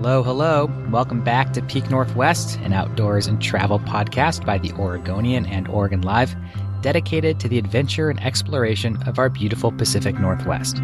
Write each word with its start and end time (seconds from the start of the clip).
Hello, 0.00 0.22
hello. 0.22 0.70
Welcome 0.90 1.24
back 1.24 1.52
to 1.54 1.60
Peak 1.60 1.90
Northwest, 1.90 2.56
an 2.60 2.72
outdoors 2.72 3.26
and 3.26 3.42
travel 3.42 3.80
podcast 3.80 4.46
by 4.46 4.56
the 4.56 4.70
Oregonian 4.74 5.44
and 5.46 5.66
Oregon 5.66 6.02
Live, 6.02 6.36
dedicated 6.82 7.40
to 7.40 7.48
the 7.48 7.58
adventure 7.58 8.08
and 8.08 8.22
exploration 8.22 8.96
of 9.08 9.18
our 9.18 9.28
beautiful 9.28 9.72
Pacific 9.72 10.16
Northwest. 10.20 10.78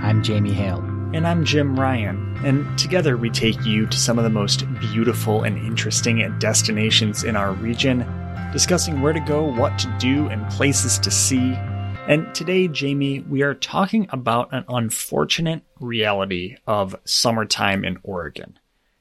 I'm 0.00 0.22
Jamie 0.22 0.52
Hale. 0.52 0.78
And 1.12 1.26
I'm 1.26 1.44
Jim 1.44 1.78
Ryan. 1.78 2.36
And 2.44 2.78
together 2.78 3.16
we 3.16 3.30
take 3.30 3.66
you 3.66 3.84
to 3.88 3.98
some 3.98 4.16
of 4.16 4.22
the 4.22 4.30
most 4.30 4.64
beautiful 4.78 5.42
and 5.42 5.58
interesting 5.58 6.32
destinations 6.38 7.24
in 7.24 7.34
our 7.34 7.54
region, 7.54 8.06
discussing 8.52 9.02
where 9.02 9.12
to 9.12 9.18
go, 9.18 9.42
what 9.42 9.76
to 9.80 9.92
do, 9.98 10.28
and 10.28 10.48
places 10.52 11.00
to 11.00 11.10
see. 11.10 11.58
And 12.08 12.34
today, 12.34 12.66
Jamie, 12.66 13.20
we 13.20 13.42
are 13.42 13.54
talking 13.54 14.08
about 14.10 14.52
an 14.52 14.64
unfortunate 14.68 15.62
reality 15.78 16.56
of 16.66 16.96
summertime 17.04 17.84
in 17.84 17.98
Oregon, 18.02 18.58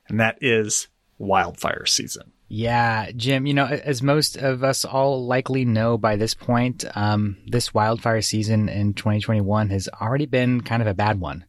and 0.07 0.19
that 0.19 0.37
is 0.39 0.87
wildfire 1.17 1.87
season. 1.87 2.31
Yeah, 2.47 3.09
Jim, 3.15 3.47
you 3.47 3.55
know, 3.55 3.65
as 3.65 4.03
most 4.03 4.37
of 4.37 4.63
us 4.63 4.85
all 4.85 5.25
likely 5.25 5.65
know 5.65 5.97
by 5.97 6.15
this 6.15 6.35
point, 6.35 6.85
um, 6.95 7.37
this 7.47 7.73
wildfire 7.73 8.21
season 8.21 8.69
in 8.69 8.93
2021 8.93 9.69
has 9.69 9.89
already 9.99 10.27
been 10.27 10.61
kind 10.61 10.81
of 10.81 10.87
a 10.87 10.93
bad 10.93 11.19
one. 11.19 11.45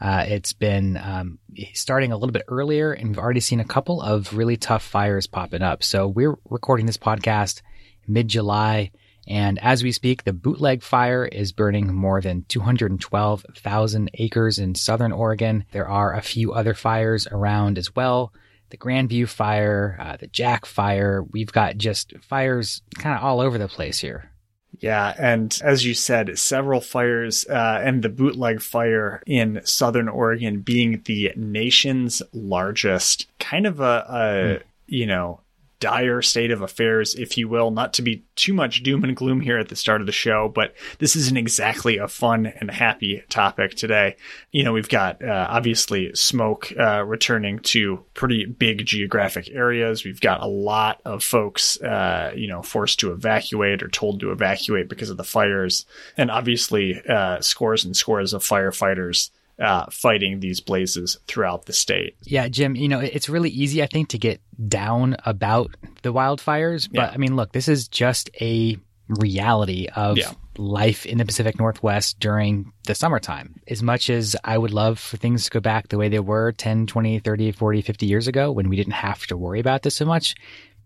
Uh, 0.00 0.24
it's 0.26 0.54
been 0.54 0.96
um, 0.96 1.38
starting 1.72 2.10
a 2.10 2.16
little 2.16 2.32
bit 2.32 2.44
earlier, 2.48 2.92
and 2.92 3.10
we've 3.10 3.18
already 3.18 3.40
seen 3.40 3.60
a 3.60 3.64
couple 3.64 4.02
of 4.02 4.36
really 4.36 4.56
tough 4.56 4.82
fires 4.82 5.28
popping 5.28 5.62
up. 5.62 5.84
So 5.84 6.08
we're 6.08 6.36
recording 6.50 6.86
this 6.86 6.98
podcast 6.98 7.62
mid 8.08 8.26
July. 8.26 8.90
And 9.26 9.58
as 9.60 9.82
we 9.82 9.92
speak, 9.92 10.24
the 10.24 10.32
bootleg 10.32 10.82
fire 10.82 11.24
is 11.24 11.52
burning 11.52 11.92
more 11.92 12.20
than 12.20 12.44
212,000 12.48 14.10
acres 14.14 14.58
in 14.58 14.74
southern 14.74 15.12
Oregon. 15.12 15.64
There 15.72 15.88
are 15.88 16.14
a 16.14 16.22
few 16.22 16.52
other 16.52 16.74
fires 16.74 17.26
around 17.26 17.78
as 17.78 17.94
well. 17.94 18.32
The 18.70 18.76
Grandview 18.76 19.28
fire, 19.28 19.96
uh, 20.00 20.16
the 20.16 20.26
Jack 20.26 20.66
fire. 20.66 21.22
We've 21.22 21.52
got 21.52 21.76
just 21.76 22.16
fires 22.18 22.82
kind 22.98 23.16
of 23.16 23.24
all 23.24 23.40
over 23.40 23.58
the 23.58 23.68
place 23.68 23.98
here. 23.98 24.30
Yeah, 24.78 25.14
and 25.18 25.58
as 25.64 25.84
you 25.84 25.94
said, 25.94 26.38
several 26.38 26.80
fires, 26.80 27.46
uh, 27.48 27.80
and 27.82 28.02
the 28.02 28.08
bootleg 28.08 28.60
fire 28.60 29.22
in 29.26 29.60
southern 29.64 30.08
Oregon 30.08 30.60
being 30.60 31.02
the 31.04 31.32
nation's 31.36 32.22
largest, 32.32 33.26
kind 33.38 33.66
of 33.66 33.80
a, 33.80 34.04
a 34.08 34.14
mm. 34.14 34.62
you 34.86 35.06
know, 35.06 35.40
dire 35.80 36.22
state 36.22 36.50
of 36.50 36.62
affairs, 36.62 37.14
if 37.14 37.36
you 37.36 37.48
will. 37.48 37.70
Not 37.70 37.92
to 37.94 38.02
be 38.02 38.24
too 38.34 38.54
much 38.54 38.82
doom 38.82 39.04
and 39.04 39.16
gloom 39.16 39.40
here 39.40 39.58
at 39.58 39.68
the 39.68 39.76
start 39.76 40.00
of 40.00 40.06
the 40.06 40.12
show, 40.12 40.48
but 40.48 40.74
this 40.98 41.16
isn't 41.16 41.36
exactly 41.36 41.98
a 41.98 42.08
fun 42.08 42.46
and 42.46 42.70
happy 42.70 43.22
topic 43.28 43.74
today. 43.74 44.16
You 44.52 44.64
know, 44.64 44.72
we've 44.72 44.88
got 44.88 45.22
uh, 45.22 45.46
obviously 45.48 46.14
smoke 46.14 46.72
uh, 46.78 47.04
returning 47.04 47.58
to 47.60 48.04
pretty 48.14 48.46
big 48.46 48.86
geographic 48.86 49.50
areas. 49.50 50.04
We've 50.04 50.20
got 50.20 50.42
a 50.42 50.46
lot 50.46 51.00
of 51.04 51.22
folks, 51.22 51.80
uh, 51.80 52.32
you 52.34 52.48
know, 52.48 52.62
forced 52.62 53.00
to 53.00 53.12
evacuate 53.12 53.82
or 53.82 53.88
told 53.88 54.20
to 54.20 54.32
evacuate 54.32 54.88
because 54.88 55.10
of 55.10 55.16
the 55.16 55.24
fires, 55.24 55.86
and 56.16 56.30
obviously 56.30 57.00
uh, 57.08 57.40
scores 57.40 57.84
and 57.84 57.96
scores 57.96 58.32
of 58.32 58.42
firefighters 58.42 59.30
uh, 59.58 59.86
fighting 59.90 60.40
these 60.40 60.60
blazes 60.60 61.18
throughout 61.26 61.66
the 61.66 61.72
state. 61.72 62.16
Yeah, 62.22 62.48
Jim, 62.48 62.76
you 62.76 62.88
know, 62.88 63.00
it's 63.00 63.28
really 63.28 63.50
easy, 63.50 63.82
I 63.82 63.86
think, 63.86 64.08
to 64.10 64.18
get 64.18 64.40
down 64.68 65.16
about 65.24 65.74
the 66.02 66.12
wildfires. 66.12 66.88
But 66.92 67.10
yeah. 67.10 67.10
I 67.12 67.16
mean, 67.16 67.36
look, 67.36 67.52
this 67.52 67.68
is 67.68 67.88
just 67.88 68.30
a 68.40 68.76
reality 69.08 69.88
of 69.94 70.18
yeah. 70.18 70.32
life 70.58 71.06
in 71.06 71.18
the 71.18 71.24
Pacific 71.24 71.58
Northwest 71.58 72.18
during 72.18 72.72
the 72.86 72.94
summertime. 72.94 73.54
As 73.68 73.82
much 73.82 74.10
as 74.10 74.36
I 74.44 74.58
would 74.58 74.72
love 74.72 74.98
for 74.98 75.16
things 75.16 75.44
to 75.44 75.50
go 75.50 75.60
back 75.60 75.88
the 75.88 75.98
way 75.98 76.08
they 76.08 76.20
were 76.20 76.52
10, 76.52 76.86
20, 76.86 77.20
30, 77.20 77.52
40, 77.52 77.82
50 77.82 78.06
years 78.06 78.28
ago 78.28 78.50
when 78.52 78.68
we 78.68 78.76
didn't 78.76 78.94
have 78.94 79.26
to 79.28 79.36
worry 79.36 79.60
about 79.60 79.82
this 79.82 79.94
so 79.94 80.04
much, 80.04 80.34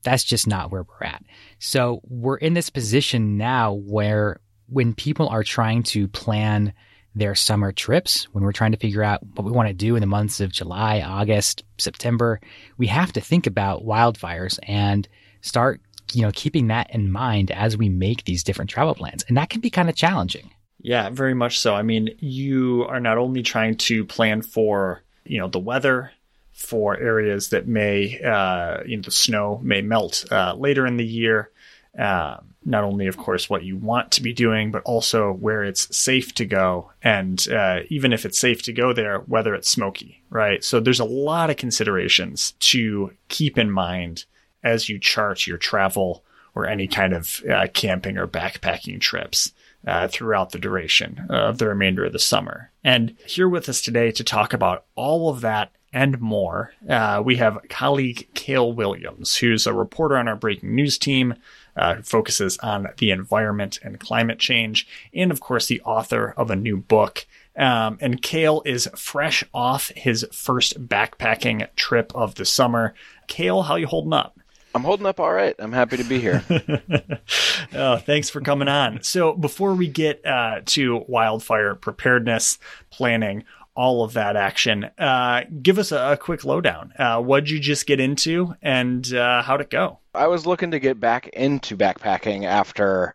that's 0.02 0.24
just 0.24 0.46
not 0.46 0.70
where 0.70 0.82
we're 0.82 1.06
at. 1.06 1.22
So 1.58 2.00
we're 2.04 2.36
in 2.36 2.54
this 2.54 2.70
position 2.70 3.36
now 3.36 3.72
where 3.72 4.40
when 4.68 4.94
people 4.94 5.28
are 5.28 5.42
trying 5.42 5.82
to 5.82 6.08
plan 6.08 6.72
their 7.14 7.34
summer 7.34 7.72
trips, 7.72 8.24
when 8.32 8.44
we're 8.44 8.52
trying 8.52 8.72
to 8.72 8.78
figure 8.78 9.02
out 9.02 9.22
what 9.34 9.44
we 9.44 9.50
want 9.50 9.68
to 9.68 9.74
do 9.74 9.96
in 9.96 10.00
the 10.00 10.06
months 10.06 10.40
of 10.40 10.52
July, 10.52 11.00
August, 11.00 11.64
September, 11.78 12.40
we 12.78 12.86
have 12.86 13.12
to 13.12 13.20
think 13.20 13.46
about 13.46 13.84
wildfires 13.84 14.58
and 14.62 15.08
start, 15.40 15.80
you 16.12 16.22
know, 16.22 16.30
keeping 16.32 16.68
that 16.68 16.90
in 16.94 17.10
mind 17.10 17.50
as 17.50 17.76
we 17.76 17.88
make 17.88 18.24
these 18.24 18.44
different 18.44 18.70
travel 18.70 18.94
plans. 18.94 19.24
And 19.26 19.36
that 19.36 19.50
can 19.50 19.60
be 19.60 19.70
kind 19.70 19.88
of 19.88 19.96
challenging. 19.96 20.50
Yeah, 20.80 21.10
very 21.10 21.34
much 21.34 21.58
so. 21.58 21.74
I 21.74 21.82
mean, 21.82 22.10
you 22.20 22.86
are 22.88 23.00
not 23.00 23.18
only 23.18 23.42
trying 23.42 23.76
to 23.76 24.04
plan 24.04 24.42
for, 24.42 25.02
you 25.24 25.38
know, 25.38 25.48
the 25.48 25.58
weather, 25.58 26.12
for 26.60 26.96
areas 26.96 27.48
that 27.50 27.66
may, 27.66 28.20
uh, 28.20 28.82
you 28.84 28.96
know, 28.98 29.02
the 29.02 29.10
snow 29.10 29.58
may 29.62 29.80
melt 29.80 30.26
uh, 30.30 30.54
later 30.54 30.86
in 30.86 30.98
the 30.98 31.04
year. 31.04 31.50
Uh, 31.98 32.38
not 32.64 32.84
only, 32.84 33.06
of 33.06 33.16
course, 33.16 33.48
what 33.48 33.64
you 33.64 33.76
want 33.76 34.10
to 34.12 34.22
be 34.22 34.32
doing, 34.32 34.70
but 34.70 34.82
also 34.84 35.32
where 35.32 35.64
it's 35.64 35.94
safe 35.96 36.34
to 36.34 36.44
go. 36.44 36.90
And 37.02 37.46
uh, 37.48 37.80
even 37.88 38.12
if 38.12 38.26
it's 38.26 38.38
safe 38.38 38.62
to 38.64 38.72
go 38.72 38.92
there, 38.92 39.20
whether 39.20 39.54
it's 39.54 39.68
smoky, 39.68 40.22
right? 40.28 40.62
So 40.62 40.78
there's 40.78 41.00
a 41.00 41.04
lot 41.04 41.50
of 41.50 41.56
considerations 41.56 42.52
to 42.60 43.12
keep 43.28 43.58
in 43.58 43.70
mind 43.70 44.24
as 44.62 44.88
you 44.88 44.98
chart 44.98 45.46
your 45.46 45.56
travel 45.56 46.22
or 46.54 46.66
any 46.66 46.86
kind 46.86 47.14
of 47.14 47.42
uh, 47.50 47.66
camping 47.72 48.18
or 48.18 48.26
backpacking 48.26 49.00
trips. 49.00 49.52
Uh, 49.86 50.06
throughout 50.06 50.50
the 50.50 50.58
duration 50.58 51.24
of 51.30 51.56
the 51.56 51.66
remainder 51.66 52.04
of 52.04 52.12
the 52.12 52.18
summer. 52.18 52.70
And 52.84 53.16
here 53.26 53.48
with 53.48 53.66
us 53.66 53.80
today 53.80 54.12
to 54.12 54.22
talk 54.22 54.52
about 54.52 54.84
all 54.94 55.30
of 55.30 55.40
that 55.40 55.72
and 55.90 56.20
more, 56.20 56.74
uh, 56.86 57.22
we 57.24 57.36
have 57.36 57.64
colleague 57.70 58.28
Kale 58.34 58.74
Williams, 58.74 59.36
who's 59.36 59.66
a 59.66 59.72
reporter 59.72 60.18
on 60.18 60.28
our 60.28 60.36
breaking 60.36 60.74
news 60.74 60.98
team, 60.98 61.34
uh, 61.76 61.96
who 61.96 62.02
focuses 62.02 62.58
on 62.58 62.88
the 62.98 63.10
environment 63.10 63.78
and 63.82 64.00
climate 64.00 64.38
change, 64.38 64.86
and 65.14 65.30
of 65.30 65.40
course, 65.40 65.66
the 65.66 65.80
author 65.82 66.34
of 66.36 66.50
a 66.50 66.56
new 66.56 66.76
book. 66.76 67.26
Um, 67.56 67.98
and 68.00 68.22
Kale 68.22 68.62
is 68.64 68.88
fresh 68.96 69.44
off 69.52 69.88
his 69.96 70.26
first 70.32 70.88
backpacking 70.88 71.66
trip 71.76 72.12
of 72.14 72.36
the 72.36 72.44
summer. 72.44 72.94
Kale, 73.26 73.62
how 73.62 73.76
you 73.76 73.86
holding 73.86 74.12
up? 74.12 74.38
I'm 74.74 74.84
holding 74.84 75.06
up 75.06 75.18
all 75.18 75.32
right. 75.32 75.54
I'm 75.58 75.72
happy 75.72 75.96
to 75.96 76.04
be 76.04 76.20
here. 76.20 76.44
oh, 77.74 77.96
thanks 77.96 78.30
for 78.30 78.40
coming 78.40 78.68
on. 78.68 79.02
So, 79.02 79.32
before 79.32 79.74
we 79.74 79.88
get 79.88 80.24
uh, 80.24 80.60
to 80.66 81.04
wildfire 81.08 81.74
preparedness 81.74 82.58
planning, 82.90 83.44
all 83.74 84.04
of 84.04 84.12
that 84.12 84.36
action, 84.36 84.84
uh, 84.98 85.42
give 85.62 85.78
us 85.78 85.90
a, 85.90 86.12
a 86.12 86.16
quick 86.16 86.44
lowdown. 86.44 86.92
Uh, 86.98 87.20
what'd 87.20 87.50
you 87.50 87.58
just 87.58 87.86
get 87.86 87.98
into, 87.98 88.54
and 88.62 89.12
uh, 89.14 89.42
how'd 89.42 89.60
it 89.60 89.70
go? 89.70 89.99
I 90.14 90.26
was 90.26 90.46
looking 90.46 90.72
to 90.72 90.80
get 90.80 90.98
back 90.98 91.28
into 91.28 91.76
backpacking 91.76 92.44
after 92.44 93.14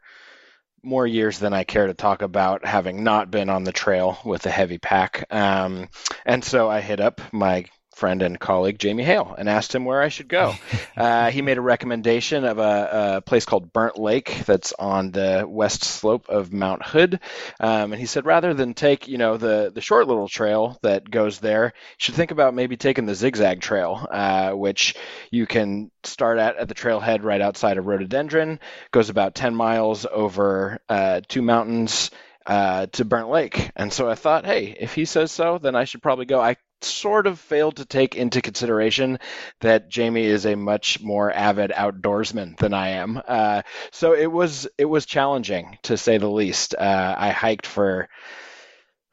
more 0.84 1.06
years 1.06 1.40
than 1.40 1.54
I 1.54 1.64
care 1.64 1.88
to 1.88 1.94
talk 1.94 2.22
about, 2.22 2.66
having 2.66 3.04
not 3.04 3.32
been 3.32 3.50
on 3.50 3.64
the 3.64 3.72
trail 3.72 4.20
with 4.24 4.46
a 4.46 4.52
heavy 4.52 4.78
pack. 4.78 5.26
Um, 5.34 5.90
and 6.26 6.44
so 6.44 6.70
I 6.70 6.82
hit 6.82 7.00
up 7.00 7.22
my 7.34 7.66
friend 7.96 8.22
and 8.22 8.38
colleague 8.38 8.78
Jamie 8.78 9.04
Hale 9.04 9.34
and 9.38 9.48
asked 9.48 9.74
him 9.74 9.86
where 9.86 10.02
I 10.02 10.10
should 10.10 10.28
go. 10.28 10.54
uh, 10.98 11.32
he 11.32 11.42
made 11.42 11.58
a 11.58 11.62
recommendation 11.62 12.44
of 12.44 12.60
a, 12.60 13.16
a, 13.18 13.22
place 13.22 13.46
called 13.46 13.72
Burnt 13.72 13.98
Lake 13.98 14.44
that's 14.46 14.74
on 14.74 15.12
the 15.12 15.46
west 15.48 15.84
slope 15.84 16.28
of 16.28 16.52
Mount 16.52 16.86
Hood, 16.86 17.20
um, 17.60 17.94
and 17.94 18.00
he 18.00 18.06
said 18.06 18.26
rather 18.26 18.54
than 18.54 18.74
take 18.74 19.08
you 19.08 19.18
know 19.18 19.38
the 19.38 19.72
the 19.74 19.82
short 19.82 20.08
little 20.08 20.28
trail 20.28 20.78
that 20.82 21.10
goes 21.10 21.40
there, 21.40 21.66
you 21.66 21.96
should 21.98 22.16
think 22.16 22.32
about 22.32 22.54
maybe 22.54 22.76
taking 22.78 23.06
the 23.06 23.16
zigzag 23.16 23.62
trail, 23.62 24.06
uh, 24.12 24.52
which 24.52 24.96
you 25.32 25.48
can 25.48 25.90
start 26.04 26.38
at 26.38 26.58
at 26.58 26.68
the 26.68 26.76
trailhead 26.76 27.24
right 27.24 27.42
outside 27.42 27.78
of 27.78 27.86
Rhododendron, 27.86 28.60
goes 28.92 29.10
about 29.10 29.36
10 29.36 29.56
miles 29.56 30.06
over 30.06 30.80
uh, 30.90 31.22
two 31.28 31.42
mountains. 31.42 32.12
Uh, 32.48 32.86
to 32.92 33.04
Burnt 33.04 33.30
Lake. 33.30 33.72
And 33.76 33.92
so 33.92 34.08
I 34.08 34.14
thought, 34.14 34.46
hey, 34.46 34.78
if 34.80 34.94
he 34.94 35.06
says 35.06 35.32
so, 35.32 35.58
then 35.58 35.76
I 35.76 35.86
should 35.86 36.04
probably 36.04 36.26
go. 36.26 36.40
I 36.40 36.58
sort 36.86 37.28
of 37.28 37.40
failed 37.40 37.78
to 37.78 37.86
take 37.86 38.16
into 38.16 38.42
consideration 38.42 39.20
that 39.62 39.90
Jamie 39.90 40.26
is 40.26 40.46
a 40.46 40.56
much 40.56 41.02
more 41.02 41.32
avid 41.32 41.72
outdoorsman 41.72 42.58
than 42.58 42.74
I 42.74 42.90
am. 42.90 43.22
Uh, 43.28 43.62
so 43.92 44.14
it 44.14 44.32
was 44.32 44.68
it 44.78 44.86
was 44.86 45.06
challenging 45.06 45.78
to 45.84 45.98
say 45.98 46.18
the 46.18 46.30
least. 46.30 46.76
Uh, 46.76 47.16
I 47.18 47.30
hiked 47.30 47.66
for 47.68 48.10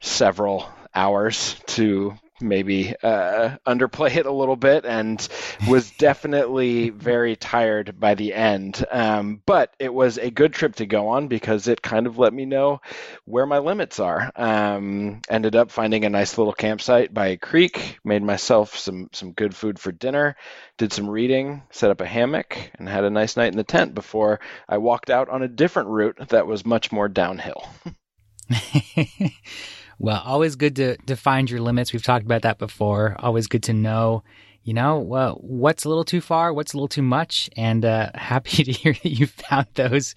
several 0.01 0.69
hours 0.93 1.55
to 1.67 2.13
maybe 2.41 2.95
uh, 3.03 3.57
underplay 3.65 4.15
it 4.15 4.25
a 4.25 4.31
little 4.31 4.55
bit 4.55 4.85
and 4.85 5.27
was 5.67 5.91
definitely 5.97 6.89
very 6.89 7.35
tired 7.35 7.99
by 7.99 8.15
the 8.15 8.33
end. 8.33 8.83
Um, 8.91 9.41
but 9.45 9.73
it 9.79 9.93
was 9.93 10.17
a 10.17 10.31
good 10.31 10.53
trip 10.53 10.75
to 10.75 10.85
go 10.85 11.09
on 11.09 11.27
because 11.27 11.67
it 11.67 11.81
kind 11.81 12.07
of 12.07 12.17
let 12.17 12.33
me 12.33 12.45
know 12.45 12.81
where 13.25 13.45
my 13.45 13.59
limits 13.59 13.99
are. 13.99 14.31
Um, 14.35 15.21
ended 15.29 15.55
up 15.55 15.71
finding 15.71 16.05
a 16.05 16.09
nice 16.09 16.37
little 16.37 16.53
campsite 16.53 17.13
by 17.13 17.27
a 17.27 17.37
creek, 17.37 17.99
made 18.03 18.23
myself 18.23 18.77
some, 18.77 19.09
some 19.13 19.31
good 19.33 19.55
food 19.55 19.79
for 19.79 19.91
dinner, 19.91 20.35
did 20.77 20.93
some 20.93 21.09
reading, 21.09 21.63
set 21.71 21.91
up 21.91 22.01
a 22.01 22.05
hammock, 22.05 22.57
and 22.77 22.87
had 22.89 23.03
a 23.03 23.09
nice 23.09 23.37
night 23.37 23.51
in 23.51 23.57
the 23.57 23.63
tent 23.63 23.93
before 23.93 24.39
I 24.67 24.77
walked 24.77 25.09
out 25.09 25.29
on 25.29 25.41
a 25.43 25.47
different 25.47 25.89
route 25.89 26.17
that 26.29 26.47
was 26.47 26.65
much 26.65 26.91
more 26.91 27.09
downhill. 27.09 27.67
Well, 30.03 30.21
always 30.25 30.57
good 30.57 30.75
to, 30.75 30.97
to 30.97 31.15
find 31.15 31.49
your 31.49 31.61
limits. 31.61 31.93
We've 31.93 32.03
talked 32.03 32.25
about 32.25 32.41
that 32.41 32.57
before. 32.57 33.15
Always 33.19 33.47
good 33.47 33.63
to 33.63 33.73
know, 33.73 34.25
you 34.65 34.73
know, 34.73 34.99
what's 34.99 35.85
a 35.85 35.87
little 35.87 36.03
too 36.03 36.19
far, 36.19 36.53
what's 36.53 36.73
a 36.73 36.75
little 36.75 36.89
too 36.89 37.01
much, 37.01 37.49
and 37.55 37.85
uh, 37.85 38.09
happy 38.15 38.65
to 38.65 38.71
hear 38.73 38.91
that 38.91 39.09
you 39.09 39.27
found 39.27 39.67
those. 39.75 40.13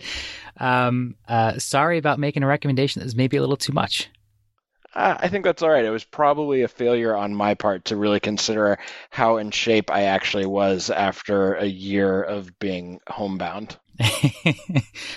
Um, 0.57 1.15
uh, 1.29 1.61
sorry 1.61 1.99
about 1.99 2.19
making 2.19 2.43
a 2.43 2.49
recommendation 2.49 2.99
that 2.99 3.05
was 3.05 3.15
maybe 3.15 3.37
a 3.37 3.41
little 3.41 3.57
too 3.57 3.73
much. 3.73 4.11
Uh, 4.97 5.15
I 5.21 5.29
think 5.29 5.45
that's 5.45 5.63
all 5.63 5.69
right. 5.69 5.85
It 5.85 5.91
was 5.91 6.05
probably 6.05 6.63
a 6.63 6.69
failure 6.69 7.15
on 7.15 7.35
my 7.35 7.53
part 7.53 7.85
to 7.87 7.97
really 7.97 8.19
consider 8.19 8.79
how 9.11 9.37
in 9.37 9.51
shape 9.51 9.91
I 9.91 10.05
actually 10.05 10.47
was 10.47 10.89
after 10.89 11.55
a 11.55 11.67
year 11.67 12.23
of 12.23 12.59
being 12.59 13.01
homebound. 13.07 13.77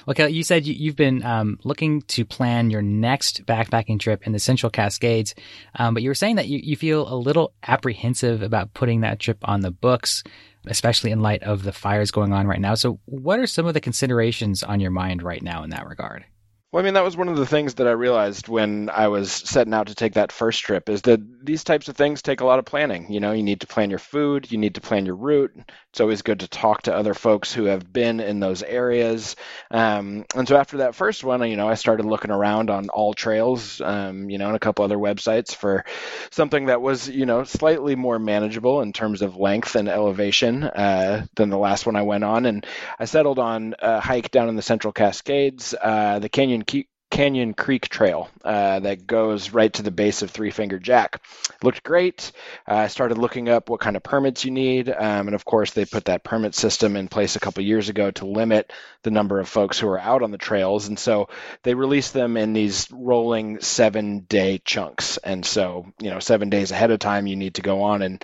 well, 0.05 0.29
you 0.29 0.43
said 0.43 0.65
you, 0.65 0.89
have 0.89 0.97
been 0.97 1.23
um, 1.23 1.59
looking 1.63 2.01
to 2.03 2.25
plan 2.25 2.69
your 2.69 2.81
next 2.81 3.45
backpacking 3.45 4.01
trip 4.01 4.27
in 4.27 4.33
the 4.33 4.39
Central 4.39 4.69
Cascades, 4.69 5.33
um, 5.75 5.93
but 5.93 6.03
you 6.03 6.09
were 6.09 6.15
saying 6.15 6.35
that 6.35 6.49
you, 6.49 6.59
you 6.61 6.75
feel 6.75 7.07
a 7.07 7.15
little 7.15 7.53
apprehensive 7.65 8.41
about 8.41 8.73
putting 8.73 8.99
that 9.01 9.19
trip 9.19 9.37
on 9.43 9.61
the 9.61 9.71
books, 9.71 10.23
especially 10.67 11.11
in 11.11 11.21
light 11.21 11.43
of 11.43 11.63
the 11.63 11.73
fires 11.73 12.11
going 12.11 12.33
on 12.33 12.47
right 12.47 12.61
now. 12.61 12.75
So, 12.75 12.99
what 13.05 13.39
are 13.39 13.47
some 13.47 13.65
of 13.65 13.73
the 13.73 13.81
considerations 13.81 14.61
on 14.61 14.81
your 14.81 14.91
mind 14.91 15.23
right 15.23 15.41
now 15.41 15.63
in 15.63 15.69
that 15.69 15.87
regard? 15.87 16.25
Well, 16.71 16.83
I 16.83 16.85
mean, 16.85 16.93
that 16.93 17.03
was 17.03 17.17
one 17.17 17.29
of 17.29 17.35
the 17.35 17.47
things 17.47 17.73
that 17.75 17.87
I 17.87 17.91
realized 17.93 18.47
when 18.47 18.91
I 18.91 19.07
was 19.07 19.31
setting 19.31 19.73
out 19.73 19.87
to 19.87 19.95
take 19.95 20.13
that 20.13 20.31
first 20.31 20.61
trip 20.61 20.87
is 20.87 21.01
that 21.01 21.19
these 21.43 21.63
types 21.63 21.87
of 21.87 21.97
things 21.97 22.21
take 22.21 22.41
a 22.41 22.45
lot 22.45 22.59
of 22.59 22.65
planning. 22.65 23.11
You 23.11 23.19
know, 23.19 23.31
you 23.31 23.41
need 23.41 23.61
to 23.61 23.67
plan 23.67 23.89
your 23.89 23.97
food, 23.97 24.51
you 24.51 24.59
need 24.59 24.75
to 24.75 24.81
plan 24.81 25.07
your 25.07 25.15
route. 25.15 25.51
It's 25.89 25.99
always 25.99 26.21
good 26.21 26.41
to 26.41 26.47
talk 26.47 26.83
to 26.83 26.95
other 26.95 27.15
folks 27.15 27.51
who 27.51 27.63
have 27.65 27.91
been 27.91 28.19
in 28.19 28.39
those 28.39 28.61
areas. 28.61 29.35
Um, 29.71 30.25
and 30.35 30.47
so 30.47 30.57
after 30.57 30.77
that 30.77 30.93
first 30.93 31.23
one, 31.23 31.41
you 31.49 31.57
know, 31.57 31.67
I 31.67 31.73
started 31.73 32.05
looking 32.05 32.29
around 32.29 32.69
on 32.69 32.85
AllTrails, 32.89 33.83
um, 33.83 34.29
you 34.29 34.37
know, 34.37 34.45
and 34.45 34.55
a 34.55 34.59
couple 34.59 34.85
other 34.85 34.97
websites 34.99 35.55
for 35.55 35.85
something 36.29 36.67
that 36.67 36.83
was, 36.83 37.09
you 37.09 37.25
know, 37.25 37.45
slightly 37.45 37.95
more 37.95 38.19
manageable 38.19 38.81
in 38.81 38.93
terms 38.93 39.23
of 39.23 39.37
length 39.37 39.75
and 39.75 39.89
elevation 39.89 40.63
uh, 40.65 41.25
than 41.35 41.49
the 41.49 41.57
last 41.57 41.87
one 41.87 41.95
I 41.95 42.03
went 42.03 42.23
on. 42.23 42.45
And 42.45 42.63
I 42.99 43.05
settled 43.05 43.39
on 43.39 43.73
a 43.79 43.99
hike 43.99 44.29
down 44.29 44.49
in 44.49 44.55
the 44.55 44.61
Central 44.61 44.93
Cascades, 44.93 45.73
uh, 45.81 46.19
the 46.19 46.29
Canyon 46.29 46.58
Canyon 46.63 46.87
Canyon 47.11 47.55
Creek 47.55 47.89
Trail 47.89 48.29
uh, 48.43 48.79
that 48.81 49.07
goes 49.07 49.49
right 49.49 49.73
to 49.73 49.81
the 49.81 49.91
base 49.91 50.21
of 50.21 50.29
Three 50.29 50.51
Finger 50.51 50.77
Jack. 50.77 51.21
looked 51.63 51.83
great. 51.83 52.31
Uh, 52.67 52.75
I 52.75 52.87
started 52.87 53.17
looking 53.17 53.49
up 53.49 53.69
what 53.69 53.79
kind 53.79 53.95
of 53.95 54.03
permits 54.03 54.45
you 54.45 54.51
need, 54.51 54.89
um, 54.89 55.27
and 55.27 55.33
of 55.33 55.43
course, 55.43 55.71
they 55.71 55.85
put 55.85 56.05
that 56.05 56.23
permit 56.23 56.53
system 56.53 56.95
in 56.95 57.07
place 57.07 57.35
a 57.35 57.39
couple 57.39 57.63
years 57.63 57.89
ago 57.89 58.11
to 58.11 58.27
limit 58.27 58.71
the 59.03 59.11
number 59.11 59.39
of 59.39 59.49
folks 59.49 59.79
who 59.79 59.87
are 59.87 59.99
out 59.99 60.21
on 60.21 60.31
the 60.31 60.37
trails, 60.37 60.87
and 60.87 60.99
so 60.99 61.29
they 61.63 61.73
release 61.73 62.11
them 62.11 62.37
in 62.37 62.53
these 62.53 62.87
rolling 62.91 63.59
seven-day 63.59 64.61
chunks. 64.63 65.17
And 65.17 65.43
so, 65.43 65.87
you 65.99 66.11
know, 66.11 66.19
seven 66.19 66.49
days 66.49 66.71
ahead 66.71 66.91
of 66.91 66.99
time, 66.99 67.25
you 67.25 67.35
need 67.35 67.55
to 67.55 67.63
go 67.63 67.81
on 67.81 68.03
and 68.03 68.23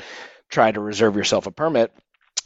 try 0.50 0.72
to 0.72 0.80
reserve 0.80 1.16
yourself 1.16 1.48
a 1.48 1.52
permit. 1.52 1.92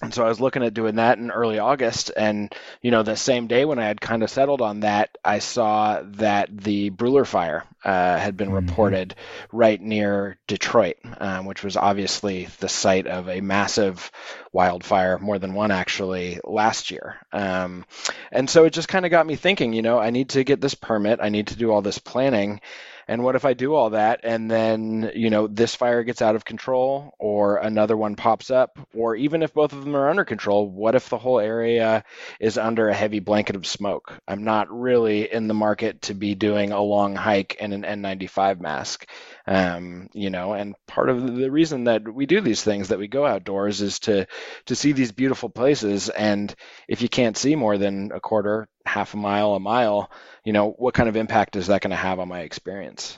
And 0.02 0.14
so 0.14 0.26
I 0.26 0.30
was 0.30 0.40
looking 0.40 0.64
at 0.64 0.74
doing 0.74 0.96
that 0.96 1.18
in 1.18 1.30
early 1.30 1.60
August. 1.60 2.12
And, 2.16 2.54
you 2.82 2.90
know, 2.90 3.04
the 3.04 3.18
same 3.18 3.48
day 3.48 3.66
when 3.66 3.80
I 3.80 3.86
had 3.86 4.00
kind 4.00 4.24
of 4.24 4.30
settled 4.30 4.62
on 4.62 4.82
that, 4.82 5.18
I 5.26 5.40
saw 5.40 6.02
that 6.04 6.50
the 6.56 6.90
Bruler 6.90 7.26
fire 7.26 7.66
uh, 7.84 8.18
had 8.18 8.38
been 8.38 8.50
mm-hmm. 8.50 8.68
reported 8.68 9.16
right 9.52 9.82
near 9.82 10.38
Detroit, 10.48 10.98
um, 11.20 11.46
which 11.46 11.64
was 11.64 11.76
obviously 11.76 12.48
the 12.60 12.70
site 12.70 13.08
of 13.08 13.28
a 13.28 13.42
massive 13.42 14.10
wildfire, 14.54 15.20
more 15.20 15.38
than 15.38 15.54
one 15.54 15.72
actually, 15.72 16.40
last 16.46 16.92
year. 16.92 17.18
Um, 17.34 17.86
and 18.32 18.50
so 18.50 18.66
it 18.66 18.74
just 18.74 18.88
kind 18.88 19.06
of 19.06 19.12
got 19.12 19.28
me 19.28 19.36
thinking, 19.36 19.74
you 19.74 19.82
know, 19.82 20.00
I 20.00 20.12
need 20.12 20.30
to 20.30 20.46
get 20.46 20.62
this 20.62 20.76
permit, 20.76 21.20
I 21.22 21.30
need 21.30 21.48
to 21.48 21.58
do 21.58 21.72
all 21.72 21.82
this 21.82 22.00
planning. 22.00 22.62
And 23.10 23.24
what 23.24 23.36
if 23.36 23.44
I 23.44 23.56
do 23.56 23.74
all 23.74 23.90
that 23.90 24.20
and 24.22 24.52
then, 24.52 25.12
you 25.16 25.32
know, 25.32 25.48
this 25.48 25.74
fire 25.74 26.04
gets 26.04 26.22
out 26.22 26.36
of 26.36 26.46
control 26.46 27.16
or 27.18 27.58
another 27.58 27.98
one 27.98 28.16
pops 28.16 28.52
up? 28.52 28.78
Or 28.94 29.16
even 29.16 29.42
if 29.42 29.52
both 29.52 29.74
of 29.74 29.84
them 29.84 29.96
are 29.96 30.12
under 30.12 30.24
control, 30.24 30.70
what 30.70 30.94
if 30.94 31.10
the 31.10 31.18
whole 31.18 31.40
area 31.40 32.04
is 32.40 32.60
under 32.60 32.88
a 32.88 32.94
heavy 32.94 33.20
blanket 33.20 33.56
of 33.56 33.66
smoke? 33.66 34.14
I'm 34.28 34.44
not 34.44 34.70
really 34.70 35.34
in 35.34 35.48
the 35.48 35.56
market 35.56 36.04
to 36.04 36.14
be 36.14 36.36
doing 36.36 36.72
a 36.72 36.84
long 36.84 37.16
hike 37.16 37.56
in 37.56 37.74
an 37.74 37.82
N95 37.82 38.62
mask. 38.62 39.08
Um, 39.48 40.10
you 40.14 40.30
know, 40.30 40.54
and 40.54 40.76
part 40.86 41.10
of 41.10 41.36
the 41.36 41.50
reason 41.50 41.86
that 41.86 42.08
we 42.08 42.28
do 42.28 42.42
these 42.42 42.62
things, 42.62 42.90
that 42.90 43.00
we 43.00 43.08
go 43.08 43.26
outdoors, 43.26 43.82
is 43.82 43.98
to 44.02 44.28
to 44.68 44.76
see 44.76 44.92
these 44.92 45.12
beautiful 45.12 45.50
places. 45.50 46.10
And 46.10 46.54
if 46.88 47.02
you 47.02 47.10
can't 47.10 47.36
see 47.36 47.56
more 47.56 47.80
than 47.80 48.12
a 48.14 48.20
quarter, 48.20 48.68
half 48.90 49.14
a 49.14 49.18
mile, 49.18 49.54
a 49.54 49.60
mile, 49.60 50.12
you 50.44 50.54
know, 50.54 50.72
what 50.72 50.94
kind 50.94 51.08
of 51.08 51.16
impact 51.16 51.56
is 51.56 51.68
that 51.68 51.82
going 51.82 51.92
to 51.92 51.98
have 51.98 52.20
on 52.20 52.28
my 52.28 52.42
experience? 52.42 53.18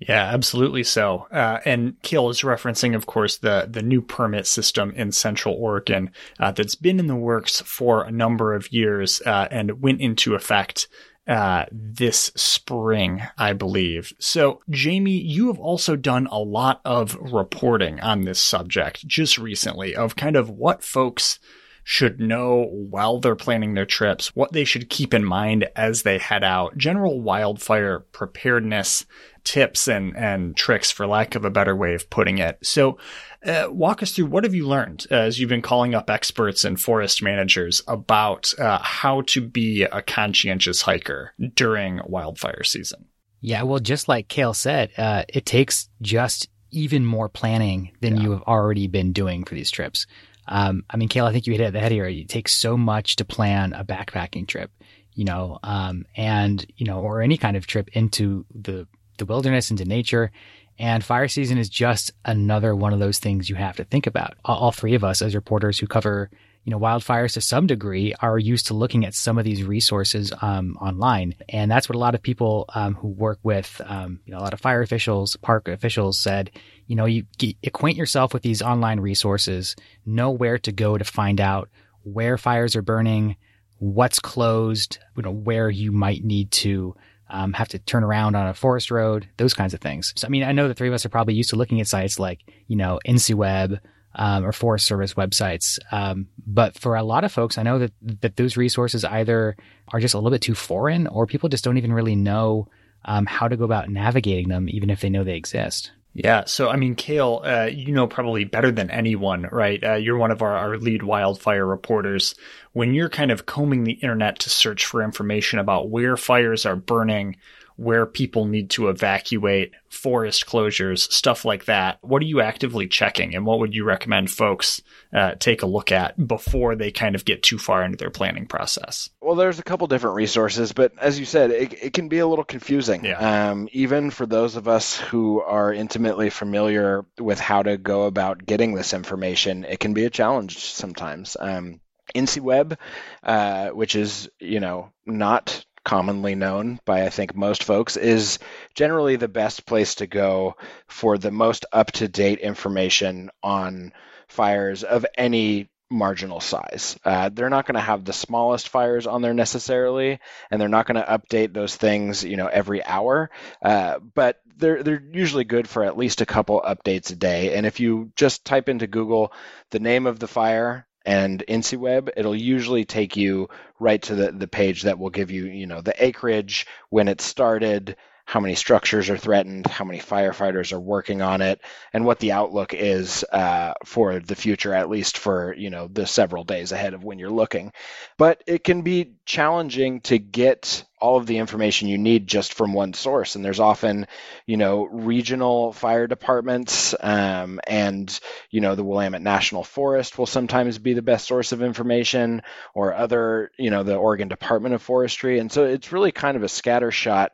Yeah, 0.00 0.24
absolutely 0.24 0.82
so. 0.82 1.26
Uh, 1.30 1.60
and 1.64 2.00
Kale 2.02 2.28
is 2.28 2.40
referencing, 2.42 2.94
of 2.94 3.06
course, 3.06 3.38
the 3.38 3.68
the 3.70 3.82
new 3.82 4.02
permit 4.02 4.46
system 4.46 4.92
in 4.96 5.12
Central 5.12 5.54
Oregon 5.54 6.10
uh, 6.40 6.52
that's 6.52 6.74
been 6.74 6.98
in 6.98 7.06
the 7.06 7.14
works 7.14 7.60
for 7.62 8.04
a 8.04 8.10
number 8.10 8.54
of 8.54 8.72
years 8.72 9.22
uh, 9.24 9.48
and 9.50 9.82
went 9.82 10.00
into 10.00 10.34
effect 10.34 10.88
uh, 11.26 11.64
this 11.70 12.32
spring, 12.34 13.22
I 13.38 13.54
believe. 13.54 14.12
So, 14.18 14.60
Jamie, 14.68 15.12
you 15.12 15.46
have 15.46 15.58
also 15.58 15.96
done 15.96 16.26
a 16.30 16.38
lot 16.38 16.80
of 16.84 17.16
reporting 17.32 18.00
on 18.00 18.24
this 18.24 18.40
subject 18.40 19.06
just 19.06 19.38
recently 19.38 19.94
of 19.94 20.16
kind 20.16 20.36
of 20.36 20.50
what 20.50 20.82
folks 20.82 21.38
should 21.84 22.18
know 22.18 22.64
while 22.64 23.20
they're 23.20 23.36
planning 23.36 23.74
their 23.74 23.84
trips, 23.84 24.34
what 24.34 24.52
they 24.52 24.64
should 24.64 24.88
keep 24.88 25.12
in 25.12 25.22
mind 25.22 25.68
as 25.76 26.02
they 26.02 26.18
head 26.18 26.42
out, 26.42 26.76
general 26.78 27.20
wildfire 27.20 28.00
preparedness 28.10 29.04
tips 29.44 29.86
and, 29.86 30.16
and 30.16 30.56
tricks, 30.56 30.90
for 30.90 31.06
lack 31.06 31.34
of 31.34 31.44
a 31.44 31.50
better 31.50 31.76
way 31.76 31.94
of 31.94 32.08
putting 32.08 32.38
it. 32.38 32.58
So, 32.62 32.98
uh, 33.44 33.66
walk 33.68 34.02
us 34.02 34.12
through 34.12 34.24
what 34.24 34.44
have 34.44 34.54
you 34.54 34.66
learned 34.66 35.06
uh, 35.10 35.16
as 35.16 35.38
you've 35.38 35.50
been 35.50 35.60
calling 35.60 35.94
up 35.94 36.08
experts 36.08 36.64
and 36.64 36.80
forest 36.80 37.22
managers 37.22 37.82
about 37.86 38.58
uh, 38.58 38.78
how 38.82 39.20
to 39.26 39.42
be 39.42 39.82
a 39.82 40.00
conscientious 40.00 40.80
hiker 40.80 41.34
during 41.54 42.00
wildfire 42.06 42.64
season? 42.64 43.04
Yeah, 43.42 43.62
well, 43.64 43.80
just 43.80 44.08
like 44.08 44.28
Kale 44.28 44.54
said, 44.54 44.90
uh, 44.96 45.24
it 45.28 45.44
takes 45.44 45.90
just 46.00 46.48
even 46.70 47.04
more 47.04 47.28
planning 47.28 47.92
than 48.00 48.16
yeah. 48.16 48.22
you 48.22 48.30
have 48.30 48.42
already 48.42 48.88
been 48.88 49.12
doing 49.12 49.44
for 49.44 49.54
these 49.54 49.70
trips. 49.70 50.06
Um, 50.46 50.84
I 50.90 50.96
mean, 50.96 51.08
Kale, 51.08 51.26
I 51.26 51.32
think 51.32 51.46
you 51.46 51.52
hit 51.52 51.60
it 51.60 51.66
at 51.66 51.72
the 51.72 51.80
head 51.80 51.92
here. 51.92 52.06
It 52.06 52.28
takes 52.28 52.52
so 52.52 52.76
much 52.76 53.16
to 53.16 53.24
plan 53.24 53.72
a 53.72 53.84
backpacking 53.84 54.46
trip, 54.46 54.70
you 55.14 55.24
know, 55.24 55.58
um, 55.62 56.04
and, 56.16 56.64
you 56.76 56.86
know, 56.86 57.00
or 57.00 57.22
any 57.22 57.36
kind 57.36 57.56
of 57.56 57.66
trip 57.66 57.88
into 57.92 58.44
the, 58.54 58.86
the 59.18 59.24
wilderness, 59.24 59.70
into 59.70 59.84
nature. 59.84 60.30
And 60.78 61.04
fire 61.04 61.28
season 61.28 61.58
is 61.58 61.68
just 61.68 62.12
another 62.24 62.74
one 62.74 62.92
of 62.92 62.98
those 62.98 63.18
things 63.18 63.48
you 63.48 63.56
have 63.56 63.76
to 63.76 63.84
think 63.84 64.06
about. 64.06 64.34
All 64.44 64.72
three 64.72 64.94
of 64.94 65.04
us 65.04 65.22
as 65.22 65.34
reporters 65.34 65.78
who 65.78 65.86
cover, 65.86 66.30
you 66.64 66.70
know, 66.70 66.78
wildfires 66.78 67.34
to 67.34 67.40
some 67.40 67.66
degree 67.66 68.14
are 68.20 68.38
used 68.38 68.68
to 68.68 68.74
looking 68.74 69.04
at 69.04 69.14
some 69.14 69.36
of 69.36 69.44
these 69.44 69.62
resources 69.62 70.32
um, 70.40 70.76
online. 70.80 71.34
And 71.48 71.70
that's 71.70 71.88
what 71.88 71.96
a 71.96 71.98
lot 71.98 72.14
of 72.14 72.22
people 72.22 72.64
um, 72.74 72.94
who 72.94 73.08
work 73.08 73.38
with, 73.42 73.80
um, 73.84 74.20
you 74.24 74.32
know, 74.32 74.38
a 74.38 74.40
lot 74.40 74.54
of 74.54 74.60
fire 74.60 74.80
officials, 74.80 75.36
park 75.36 75.68
officials 75.68 76.18
said, 76.18 76.50
you 76.86 76.96
know, 76.96 77.04
you 77.04 77.24
acquaint 77.64 77.98
yourself 77.98 78.32
with 78.32 78.42
these 78.42 78.62
online 78.62 79.00
resources, 79.00 79.76
know 80.06 80.30
where 80.30 80.58
to 80.58 80.72
go 80.72 80.96
to 80.96 81.04
find 81.04 81.40
out 81.40 81.68
where 82.02 82.38
fires 82.38 82.74
are 82.76 82.82
burning, 82.82 83.36
what's 83.78 84.18
closed, 84.18 84.98
you 85.16 85.22
know, 85.22 85.30
where 85.30 85.68
you 85.68 85.92
might 85.92 86.24
need 86.24 86.50
to 86.50 86.94
um, 87.28 87.52
have 87.52 87.68
to 87.68 87.78
turn 87.78 88.04
around 88.04 88.36
on 88.36 88.46
a 88.46 88.54
forest 88.54 88.90
road, 88.90 89.28
those 89.36 89.54
kinds 89.54 89.74
of 89.74 89.80
things. 89.80 90.14
So, 90.16 90.26
I 90.26 90.30
mean, 90.30 90.44
I 90.44 90.52
know 90.52 90.68
the 90.68 90.74
three 90.74 90.88
of 90.88 90.94
us 90.94 91.04
are 91.04 91.10
probably 91.10 91.34
used 91.34 91.50
to 91.50 91.56
looking 91.56 91.80
at 91.80 91.88
sites 91.88 92.18
like, 92.18 92.40
you 92.68 92.76
know, 92.76 93.00
InciWeb 93.06 93.80
um, 94.14 94.44
or 94.44 94.52
Forest 94.52 94.86
Service 94.86 95.14
websites. 95.14 95.78
Um, 95.90 96.28
but 96.46 96.78
for 96.78 96.96
a 96.96 97.02
lot 97.02 97.24
of 97.24 97.32
folks, 97.32 97.58
I 97.58 97.62
know 97.62 97.78
that, 97.78 97.92
that 98.20 98.36
those 98.36 98.56
resources 98.56 99.04
either 99.04 99.56
are 99.88 100.00
just 100.00 100.14
a 100.14 100.18
little 100.18 100.30
bit 100.30 100.42
too 100.42 100.54
foreign 100.54 101.06
or 101.06 101.26
people 101.26 101.48
just 101.48 101.64
don't 101.64 101.78
even 101.78 101.92
really 101.92 102.16
know 102.16 102.68
um, 103.04 103.26
how 103.26 103.48
to 103.48 103.56
go 103.56 103.64
about 103.64 103.88
navigating 103.88 104.48
them, 104.48 104.68
even 104.68 104.90
if 104.90 105.00
they 105.00 105.10
know 105.10 105.24
they 105.24 105.36
exist. 105.36 105.90
Yeah. 106.14 106.44
So, 106.46 106.70
I 106.70 106.76
mean, 106.76 106.94
Kale, 106.94 107.42
uh, 107.44 107.64
you 107.64 107.92
know 107.92 108.06
probably 108.06 108.44
better 108.44 108.70
than 108.70 108.88
anyone, 108.88 109.48
right? 109.50 109.82
Uh, 109.82 109.94
you're 109.94 110.16
one 110.16 110.30
of 110.30 110.42
our, 110.42 110.56
our 110.56 110.78
lead 110.78 111.02
wildfire 111.02 111.66
reporters. 111.66 112.36
When 112.72 112.94
you're 112.94 113.08
kind 113.08 113.32
of 113.32 113.46
combing 113.46 113.82
the 113.82 113.94
internet 113.94 114.38
to 114.40 114.50
search 114.50 114.86
for 114.86 115.02
information 115.02 115.58
about 115.58 115.90
where 115.90 116.16
fires 116.16 116.66
are 116.66 116.76
burning, 116.76 117.36
where 117.76 118.06
people 118.06 118.44
need 118.44 118.70
to 118.70 118.88
evacuate, 118.88 119.72
forest 119.88 120.46
closures, 120.46 121.10
stuff 121.10 121.44
like 121.44 121.64
that. 121.64 121.98
What 122.02 122.22
are 122.22 122.26
you 122.26 122.40
actively 122.40 122.86
checking, 122.86 123.34
and 123.34 123.44
what 123.44 123.58
would 123.58 123.74
you 123.74 123.84
recommend 123.84 124.30
folks 124.30 124.80
uh, 125.12 125.34
take 125.38 125.62
a 125.62 125.66
look 125.66 125.90
at 125.90 126.26
before 126.26 126.76
they 126.76 126.90
kind 126.92 127.14
of 127.14 127.24
get 127.24 127.42
too 127.42 127.58
far 127.58 127.84
into 127.84 127.96
their 127.96 128.10
planning 128.10 128.46
process? 128.46 129.10
Well, 129.20 129.34
there's 129.34 129.58
a 129.58 129.64
couple 129.64 129.86
different 129.86 130.16
resources, 130.16 130.72
but 130.72 130.92
as 130.98 131.18
you 131.18 131.24
said, 131.24 131.50
it, 131.50 131.72
it 131.82 131.92
can 131.92 132.08
be 132.08 132.20
a 132.20 132.26
little 132.26 132.44
confusing. 132.44 133.04
Yeah. 133.04 133.50
Um, 133.50 133.68
even 133.72 134.10
for 134.10 134.26
those 134.26 134.56
of 134.56 134.68
us 134.68 134.96
who 134.96 135.40
are 135.40 135.72
intimately 135.72 136.30
familiar 136.30 137.04
with 137.18 137.40
how 137.40 137.62
to 137.62 137.76
go 137.76 138.04
about 138.04 138.46
getting 138.46 138.74
this 138.74 138.94
information, 138.94 139.64
it 139.64 139.80
can 139.80 139.94
be 139.94 140.04
a 140.04 140.10
challenge 140.10 140.58
sometimes. 140.58 141.36
Um, 141.38 141.80
InciWeb, 142.14 142.76
uh, 143.22 143.68
which 143.70 143.96
is 143.96 144.28
you 144.38 144.60
know 144.60 144.92
not 145.06 145.64
commonly 145.84 146.34
known 146.34 146.80
by 146.84 147.04
I 147.04 147.10
think 147.10 147.34
most 147.34 147.64
folks, 147.64 147.96
is 147.96 148.38
generally 148.74 149.16
the 149.16 149.28
best 149.28 149.66
place 149.66 149.96
to 149.96 150.06
go 150.06 150.56
for 150.88 151.18
the 151.18 151.30
most 151.30 151.66
up 151.72 151.92
to 151.92 152.08
date 152.08 152.40
information 152.40 153.30
on 153.42 153.92
fires 154.28 154.82
of 154.82 155.06
any 155.16 155.68
marginal 155.90 156.40
size. 156.40 156.98
Uh, 157.04 157.28
they're 157.28 157.50
not 157.50 157.66
going 157.66 157.74
to 157.74 157.80
have 157.80 158.04
the 158.04 158.12
smallest 158.12 158.68
fires 158.68 159.06
on 159.06 159.22
there 159.22 159.34
necessarily, 159.34 160.18
and 160.50 160.60
they're 160.60 160.68
not 160.68 160.86
going 160.86 161.00
to 161.02 161.18
update 161.18 161.52
those 161.52 161.76
things, 161.76 162.24
you 162.24 162.36
know, 162.36 162.46
every 162.46 162.84
hour. 162.84 163.30
Uh, 163.62 163.98
but 164.14 164.40
they're 164.56 164.82
they're 164.82 165.02
usually 165.12 165.44
good 165.44 165.68
for 165.68 165.84
at 165.84 165.96
least 165.96 166.20
a 166.20 166.26
couple 166.26 166.60
updates 166.60 167.12
a 167.12 167.16
day. 167.16 167.54
And 167.54 167.66
if 167.66 167.80
you 167.80 168.12
just 168.16 168.44
type 168.44 168.68
into 168.68 168.86
Google 168.86 169.32
the 169.70 169.80
name 169.80 170.06
of 170.06 170.18
the 170.18 170.28
fire 170.28 170.86
and 171.04 171.44
InciWeb, 171.48 172.10
it'll 172.16 172.36
usually 172.36 172.84
take 172.84 173.16
you 173.16 173.48
right 173.78 174.00
to 174.02 174.14
the, 174.14 174.32
the 174.32 174.48
page 174.48 174.82
that 174.82 174.98
will 174.98 175.10
give 175.10 175.30
you, 175.30 175.46
you 175.46 175.66
know, 175.66 175.80
the 175.80 175.94
acreage, 176.04 176.66
when 176.90 177.08
it 177.08 177.20
started, 177.20 177.96
how 178.26 178.40
many 178.40 178.54
structures 178.54 179.10
are 179.10 179.18
threatened, 179.18 179.66
how 179.66 179.84
many 179.84 180.00
firefighters 180.00 180.72
are 180.72 180.80
working 180.80 181.20
on 181.20 181.42
it, 181.42 181.60
and 181.92 182.04
what 182.04 182.18
the 182.20 182.32
outlook 182.32 182.72
is 182.72 183.24
uh, 183.32 183.74
for 183.84 184.18
the 184.18 184.34
future, 184.34 184.72
at 184.72 184.88
least 184.88 185.18
for 185.18 185.54
you 185.54 185.70
know 185.70 185.88
the 185.88 186.06
several 186.06 186.44
days 186.44 186.72
ahead 186.72 186.94
of 186.94 187.04
when 187.04 187.18
you're 187.18 187.30
looking. 187.30 187.72
But 188.16 188.42
it 188.46 188.64
can 188.64 188.82
be 188.82 189.12
challenging 189.26 190.00
to 190.02 190.18
get 190.18 190.84
all 191.00 191.18
of 191.18 191.26
the 191.26 191.36
information 191.36 191.88
you 191.88 191.98
need 191.98 192.26
just 192.26 192.54
from 192.54 192.72
one 192.72 192.94
source, 192.94 193.36
and 193.36 193.44
there's 193.44 193.60
often 193.60 194.06
you 194.46 194.56
know 194.56 194.84
regional 194.84 195.72
fire 195.74 196.06
departments, 196.06 196.94
um, 197.00 197.60
and 197.66 198.18
you 198.50 198.62
know 198.62 198.74
the 198.74 198.84
Willamette 198.84 199.20
National 199.20 199.64
Forest 199.64 200.16
will 200.16 200.26
sometimes 200.26 200.78
be 200.78 200.94
the 200.94 201.02
best 201.02 201.26
source 201.26 201.52
of 201.52 201.62
information, 201.62 202.40
or 202.74 202.94
other 202.94 203.50
you 203.58 203.68
know 203.68 203.82
the 203.82 203.96
Oregon 203.96 204.28
Department 204.28 204.74
of 204.74 204.80
Forestry, 204.80 205.38
and 205.40 205.52
so 205.52 205.64
it's 205.64 205.92
really 205.92 206.10
kind 206.10 206.38
of 206.38 206.42
a 206.42 206.46
scattershot 206.46 207.28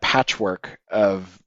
patchwork 0.00 0.78
of 0.90 1.40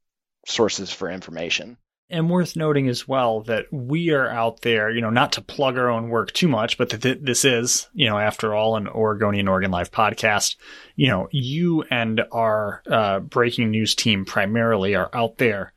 sources 0.45 0.91
for 0.91 1.09
information. 1.09 1.77
And 2.09 2.29
worth 2.29 2.55
noting 2.55 2.89
as 2.89 3.07
well 3.07 3.41
that 3.43 3.65
we 3.71 4.11
are 4.11 4.29
out 4.29 4.61
there, 4.61 4.91
you 4.91 5.01
know, 5.01 5.09
not 5.09 5.31
to 5.31 5.41
plug 5.41 5.77
our 5.77 5.89
own 5.89 6.09
work 6.09 6.31
too 6.31 6.47
much, 6.47 6.77
but 6.77 6.89
that 6.89 7.25
this 7.25 7.43
is, 7.43 7.87
you 7.93 8.07
know, 8.07 8.19
after 8.19 8.53
all, 8.53 8.75
an 8.75 8.87
Oregonian 8.87 9.47
Oregon 9.47 9.71
Live 9.71 9.89
podcast. 9.89 10.57
You 10.95 11.07
know, 11.07 11.27
you 11.31 11.83
and 11.89 12.21
our 12.31 12.83
uh, 12.87 13.19
breaking 13.19 13.71
news 13.71 13.95
team 13.95 14.25
primarily 14.25 14.95
are 14.95 15.09
out 15.13 15.37
there 15.37 15.73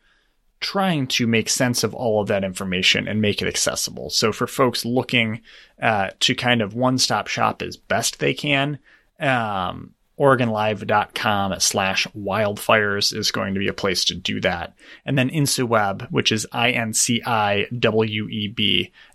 trying 0.61 1.07
to 1.07 1.27
make 1.27 1.49
sense 1.49 1.85
of 1.85 1.95
all 1.95 2.21
of 2.21 2.29
that 2.29 2.45
information 2.45 3.07
and 3.07 3.23
make 3.23 3.41
it 3.41 3.49
accessible. 3.49 4.11
So 4.11 4.33
for 4.33 4.47
folks 4.47 4.85
looking 4.85 5.43
uh, 5.81 6.11
to 6.21 6.35
kind 6.35 6.61
of 6.61 6.75
one 6.75 6.99
stop 6.99 7.29
shop 7.29 7.63
as 7.63 7.77
best 7.77 8.19
they 8.19 8.35
can, 8.35 8.79
um, 9.21 9.95
OregonLive.com 10.19 11.61
slash 11.61 12.07
wildfires 12.17 13.15
is 13.15 13.31
going 13.31 13.55
to 13.55 13.61
be 13.61 13.69
a 13.69 13.75
place 13.75 14.05
to 14.07 14.15
do 14.15 14.41
that. 14.41 14.75
And 15.05 15.19
then 15.19 15.31
InciWeb, 15.31 16.11
which 16.11 16.33
is 16.33 16.47
I-N-C-I-W-E-B, 16.53 17.23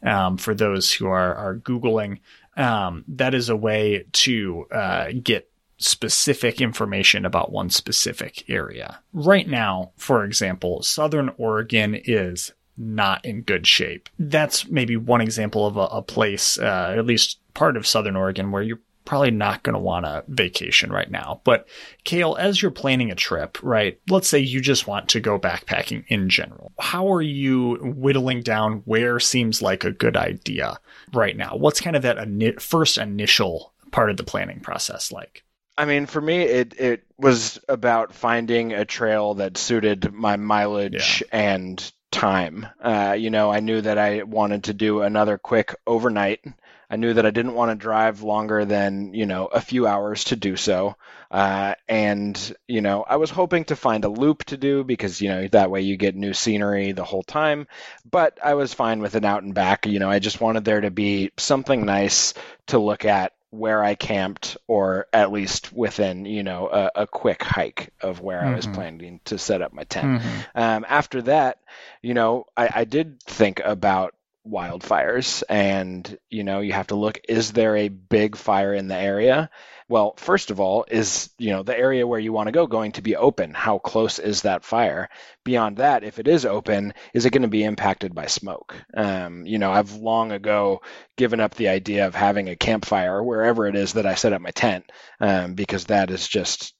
um, 0.04 0.38
for 0.38 0.54
those 0.54 0.92
who 0.92 1.08
are, 1.08 1.36
are 1.36 1.56
Googling, 1.58 2.20
um, 2.58 3.04
that 3.08 3.34
is 3.34 3.50
a 3.50 3.56
way 3.56 4.06
to 4.12 4.68
uh, 4.72 5.08
get 5.24 5.50
specific 5.78 6.62
information 6.62 7.26
about 7.26 7.52
one 7.52 7.70
specific 7.70 8.48
area. 8.48 9.00
Right 9.14 9.48
now, 9.48 9.92
for 9.98 10.24
example, 10.24 10.84
Southern 10.84 11.32
Oregon 11.38 11.96
is 11.96 12.54
not 12.78 13.26
in 13.26 13.42
good 13.42 13.66
shape. 13.68 14.10
That's 14.20 14.68
maybe 14.70 14.96
one 14.96 15.22
example 15.22 15.66
of 15.66 15.78
a, 15.78 15.82
a 15.82 16.02
place, 16.02 16.60
uh, 16.60 16.96
at 16.98 17.06
least 17.06 17.40
part 17.54 17.78
of 17.78 17.88
Southern 17.88 18.16
Oregon, 18.16 18.52
where 18.52 18.62
you're 18.62 18.80
probably 19.12 19.30
not 19.30 19.62
going 19.62 19.74
to 19.74 19.80
want 19.80 20.06
a 20.06 20.24
vacation 20.30 20.90
right 20.90 21.12
now. 21.12 21.42
But 21.44 21.68
Kale, 22.06 22.38
as 22.40 22.62
you're 22.62 22.72
planning 22.72 23.12
a 23.12 23.16
trip, 23.16 23.58
right? 23.62 24.00
Let's 24.10 24.30
say 24.30 24.40
you 24.40 24.62
just 24.62 24.88
want 24.88 25.10
to 25.10 25.20
go 25.20 25.38
backpacking 25.38 26.06
in 26.08 26.30
general. 26.30 26.72
How 26.80 27.12
are 27.12 27.22
you 27.22 27.76
whittling 27.82 28.42
down 28.42 28.84
where 28.86 29.20
seems 29.20 29.62
like 29.62 29.84
a 29.84 29.92
good 29.92 30.16
idea 30.16 30.80
right 31.12 31.36
now? 31.36 31.58
What's 31.58 31.82
kind 31.82 31.98
of 31.98 32.04
that 32.04 32.62
first 32.62 32.98
initial 32.98 33.74
part 33.92 34.12
of 34.12 34.16
the 34.16 34.24
planning 34.24 34.62
process 34.62 35.12
like? 35.12 35.44
I 35.78 35.84
mean, 35.84 36.06
for 36.06 36.22
me, 36.22 36.44
it 36.44 36.80
it 36.80 37.04
was 37.18 37.60
about 37.68 38.14
finding 38.14 38.72
a 38.72 38.86
trail 38.86 39.34
that 39.34 39.58
suited 39.58 40.14
my 40.14 40.38
mileage 40.38 41.22
yeah. 41.22 41.38
and 41.38 41.92
time. 42.12 42.66
Uh, 42.82 43.18
you 43.20 43.30
know, 43.30 43.52
I 43.52 43.60
knew 43.60 43.82
that 43.82 43.98
I 43.98 44.24
wanted 44.24 44.64
to 44.66 44.74
do 44.74 45.02
another 45.02 45.38
quick 45.38 45.76
overnight 45.86 46.46
I 46.92 46.98
knew 46.98 47.14
that 47.14 47.26
I 47.26 47.32
didn't 47.32 47.54
want 47.54 47.72
to 47.72 47.76
drive 47.76 48.22
longer 48.22 48.66
than, 48.66 49.14
you 49.14 49.26
know, 49.26 49.46
a 49.46 49.62
few 49.62 49.88
hours 49.88 50.26
to 50.26 50.36
do 50.36 50.58
so. 50.58 50.98
Uh, 51.32 51.76
and, 51.88 52.54
you 52.68 52.82
know, 52.82 53.06
I 53.08 53.16
was 53.16 53.30
hoping 53.30 53.64
to 53.66 53.78
find 53.78 54.04
a 54.04 54.10
loop 54.10 54.44
to 54.46 54.58
do 54.58 54.84
because, 54.84 55.22
you 55.22 55.30
know, 55.30 55.48
that 55.48 55.72
way 55.72 55.84
you 55.84 55.96
get 55.96 56.18
new 56.18 56.34
scenery 56.34 56.92
the 56.92 57.06
whole 57.06 57.24
time. 57.24 57.68
But 58.04 58.40
I 58.44 58.56
was 58.56 58.74
fine 58.74 59.00
with 59.00 59.16
an 59.16 59.24
out 59.24 59.42
and 59.42 59.54
back. 59.54 59.86
You 59.86 60.00
know, 60.00 60.10
I 60.10 60.20
just 60.20 60.42
wanted 60.42 60.66
there 60.66 60.82
to 60.82 60.92
be 60.92 61.32
something 61.38 61.86
nice 61.86 62.34
to 62.68 62.78
look 62.78 63.06
at 63.06 63.32
where 63.52 63.82
I 63.82 63.96
camped, 63.96 64.58
or 64.68 65.08
at 65.14 65.32
least 65.32 65.72
within, 65.72 66.26
you 66.26 66.44
know, 66.44 66.68
a, 66.68 66.92
a 67.04 67.08
quick 67.08 67.42
hike 67.42 67.94
of 68.02 68.20
where 68.20 68.40
mm-hmm. 68.40 68.54
I 68.54 68.56
was 68.56 68.66
mm-hmm. 68.66 68.76
planning 68.76 69.20
to 69.26 69.38
set 69.38 69.62
up 69.62 69.72
my 69.72 69.86
tent. 69.86 70.22
Mm-hmm. 70.22 70.40
Um, 70.56 70.86
after 70.90 71.22
that, 71.22 71.60
you 72.02 72.14
know, 72.14 72.48
I, 72.58 72.70
I 72.74 72.84
did 72.84 73.22
think 73.24 73.62
about 73.64 74.14
wildfires 74.48 75.44
and 75.50 76.18
you 76.30 76.44
know 76.44 76.62
you 76.62 76.74
have 76.74 76.88
to 76.88 76.96
look 76.96 77.20
is 77.30 77.52
there 77.52 77.78
a 77.78 77.90
big 77.90 78.36
fire 78.36 78.74
in 78.74 78.88
the 78.88 78.96
area? 78.98 79.50
Well 79.88 80.14
first 80.18 80.52
of 80.52 80.60
all 80.60 80.86
is 80.90 81.30
you 81.38 81.52
know 81.52 81.64
the 81.64 81.78
area 81.78 82.08
where 82.08 82.20
you 82.20 82.34
want 82.34 82.48
to 82.48 82.52
go 82.52 82.66
going 82.68 82.94
to 82.94 83.02
be 83.02 83.16
open? 83.16 83.54
How 83.54 83.78
close 83.78 84.20
is 84.20 84.42
that 84.42 84.66
fire? 84.66 85.10
Beyond 85.44 85.78
that 85.78 86.04
if 86.04 86.18
it 86.20 86.28
is 86.28 86.46
open 86.46 86.94
is 87.14 87.26
it 87.26 87.32
going 87.32 87.44
to 87.44 87.48
be 87.48 87.64
impacted 87.64 88.16
by 88.16 88.26
smoke? 88.26 88.76
Um, 88.96 89.46
you 89.46 89.60
know 89.60 89.72
i've 89.72 89.94
long 89.94 90.32
ago 90.32 90.82
given 91.18 91.40
up 91.40 91.56
the 91.56 91.70
idea 91.70 92.08
of 92.08 92.16
having 92.16 92.50
a 92.50 92.56
campfire 92.56 93.24
wherever 93.24 93.68
it 93.68 93.76
is 93.76 93.94
that 93.94 94.06
i 94.06 94.16
set 94.16 94.34
up 94.34 94.42
my 94.42 94.52
tent 94.52 94.92
um, 95.20 95.54
because 95.54 95.86
that 95.86 96.10
is 96.10 96.28
just 96.28 96.74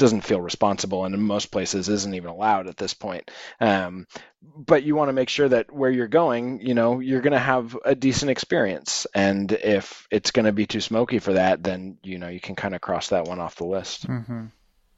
doesn't 0.00 0.22
feel 0.22 0.40
responsible 0.40 1.04
and 1.04 1.14
in 1.14 1.20
most 1.20 1.50
places 1.50 1.90
isn't 1.90 2.14
even 2.14 2.30
allowed 2.30 2.66
at 2.66 2.78
this 2.78 2.94
point. 2.94 3.30
Um, 3.60 4.06
but 4.42 4.82
you 4.82 4.96
want 4.96 5.10
to 5.10 5.12
make 5.12 5.28
sure 5.28 5.48
that 5.48 5.70
where 5.70 5.90
you're 5.90 6.08
going, 6.08 6.62
you 6.62 6.72
know, 6.72 7.00
you're 7.00 7.20
going 7.20 7.34
to 7.34 7.38
have 7.38 7.76
a 7.84 7.94
decent 7.94 8.30
experience. 8.30 9.06
And 9.14 9.52
if 9.52 10.08
it's 10.10 10.30
going 10.30 10.46
to 10.46 10.52
be 10.52 10.66
too 10.66 10.80
smoky 10.80 11.18
for 11.18 11.34
that, 11.34 11.62
then, 11.62 11.98
you 12.02 12.18
know, 12.18 12.28
you 12.28 12.40
can 12.40 12.56
kind 12.56 12.74
of 12.74 12.80
cross 12.80 13.10
that 13.10 13.26
one 13.26 13.40
off 13.40 13.56
the 13.56 13.66
list. 13.66 14.08
Mm-hmm. 14.08 14.46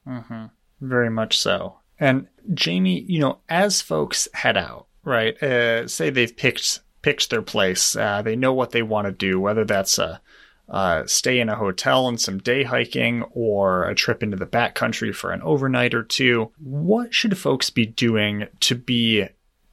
Mm-hmm. 0.07 0.45
Very 0.81 1.11
much 1.11 1.37
so. 1.37 1.81
And 1.99 2.29
Jamie, 2.55 3.01
you 3.01 3.19
know, 3.19 3.41
as 3.49 3.81
folks 3.81 4.29
head 4.33 4.57
out, 4.57 4.87
right, 5.05 5.41
uh, 5.43 5.89
say 5.89 6.11
they've 6.11 6.37
picked 6.37 6.79
picked 7.03 7.31
their 7.31 7.43
place. 7.43 7.97
Uh, 7.97 8.23
they 8.23 8.37
know 8.37 8.53
what 8.53 8.71
they 8.71 8.83
want 8.83 9.07
to 9.07 9.13
do, 9.13 9.41
whether 9.41 9.65
that's 9.65 9.99
a 9.99 10.21
uh, 10.69 11.04
stay 11.07 11.40
in 11.40 11.49
a 11.49 11.57
hotel 11.57 12.09
and 12.09 12.21
some 12.21 12.38
day 12.38 12.62
hiking 12.62 13.23
or 13.33 13.85
a 13.85 13.95
trip 13.95 14.23
into 14.23 14.37
the 14.37 14.47
backcountry 14.47 15.14
for 15.14 15.31
an 15.31 15.42
overnight 15.42 15.95
or 15.95 16.02
two. 16.02 16.50
What 16.59 17.12
should 17.12 17.37
folks 17.37 17.71
be 17.71 17.87
doing 17.87 18.47
to 18.61 18.75
be 18.75 19.26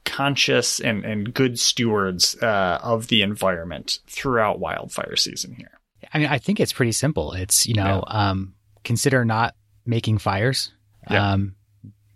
conscious 0.04 0.80
and, 0.80 1.04
and 1.04 1.32
good 1.32 1.58
stewards 1.58 2.36
uh, 2.42 2.80
of 2.82 3.08
the 3.08 3.22
environment 3.22 4.00
throughout 4.06 4.58
wildfire 4.58 5.16
season 5.16 5.54
here? 5.54 5.80
I 6.12 6.18
mean, 6.18 6.28
I 6.28 6.38
think 6.38 6.60
it's 6.60 6.72
pretty 6.72 6.92
simple. 6.92 7.32
It's, 7.32 7.66
you 7.66 7.74
know, 7.74 8.04
yeah. 8.06 8.30
um, 8.30 8.54
consider 8.84 9.24
not 9.24 9.54
making 9.86 10.18
fires 10.18 10.72
yeah. 11.10 11.32
um, 11.32 11.54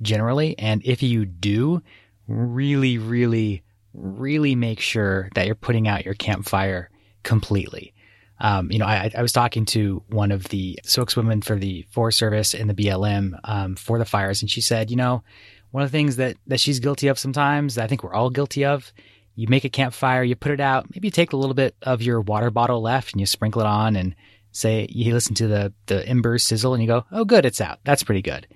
generally. 0.03 0.59
And 0.59 0.83
if 0.85 1.03
you 1.03 1.25
do, 1.25 1.83
really, 2.27 2.99
really, 2.99 3.63
really 3.93 4.55
make 4.55 4.81
sure 4.81 5.31
that 5.35 5.47
you're 5.47 5.55
putting 5.55 5.89
out 5.89 6.05
your 6.05 6.15
campfire 6.15 6.91
completely. 7.23 7.94
Um, 8.41 8.71
you 8.73 8.79
know, 8.79 8.87
I, 8.87 9.11
I, 9.17 9.23
was 9.23 9.33
talking 9.33 9.65
to 9.67 10.03
one 10.09 10.33
of 10.33 10.45
the 10.49 10.79
spokeswomen 10.83 11.43
for 11.43 11.57
the 11.57 11.87
Forest 11.91 12.19
Service 12.19 12.53
and 12.53 12.69
the 12.69 12.75
BLM 12.75 13.39
um, 13.45 13.77
for 13.77 13.97
the 13.99 14.05
fires, 14.05 14.43
and 14.43 14.51
she 14.51 14.61
said, 14.61 14.91
you 14.91 14.97
know, 14.97 15.23
one 15.71 15.85
of 15.85 15.91
the 15.91 15.97
things 15.97 16.17
that 16.17 16.37
that 16.49 16.61
she's 16.61 16.81
guilty 16.81 17.07
of 17.09 17.19
sometimes, 17.19 17.79
I 17.79 17.87
think 17.87 18.03
we're 18.03 18.15
all 18.15 18.31
guilty 18.31 18.65
of. 18.65 18.93
You 19.37 19.49
make 19.49 19.65
a 19.65 19.69
campfire, 19.69 20.23
you 20.23 20.37
put 20.37 20.53
it 20.53 20.61
out, 20.61 20.87
maybe 20.95 21.09
you 21.09 21.13
take 21.13 21.33
a 21.33 21.37
little 21.37 21.55
bit 21.55 21.75
of 21.83 22.03
your 22.03 22.21
water 22.21 22.51
bottle 22.51 22.81
left 22.81 23.13
and 23.13 23.21
you 23.21 23.27
sprinkle 23.27 23.61
it 23.63 23.67
on, 23.67 23.95
and 23.97 24.15
say 24.51 24.87
you 24.91 25.13
listen 25.13 25.35
to 25.37 25.47
the 25.47 25.73
the 25.87 26.07
embers 26.09 26.45
sizzle, 26.45 26.75
and 26.75 26.83
you 26.83 26.89
go, 26.89 27.05
oh, 27.13 27.25
good, 27.25 27.47
it's 27.47 27.61
out. 27.61 27.79
That's 27.85 28.03
pretty 28.03 28.23
good. 28.23 28.49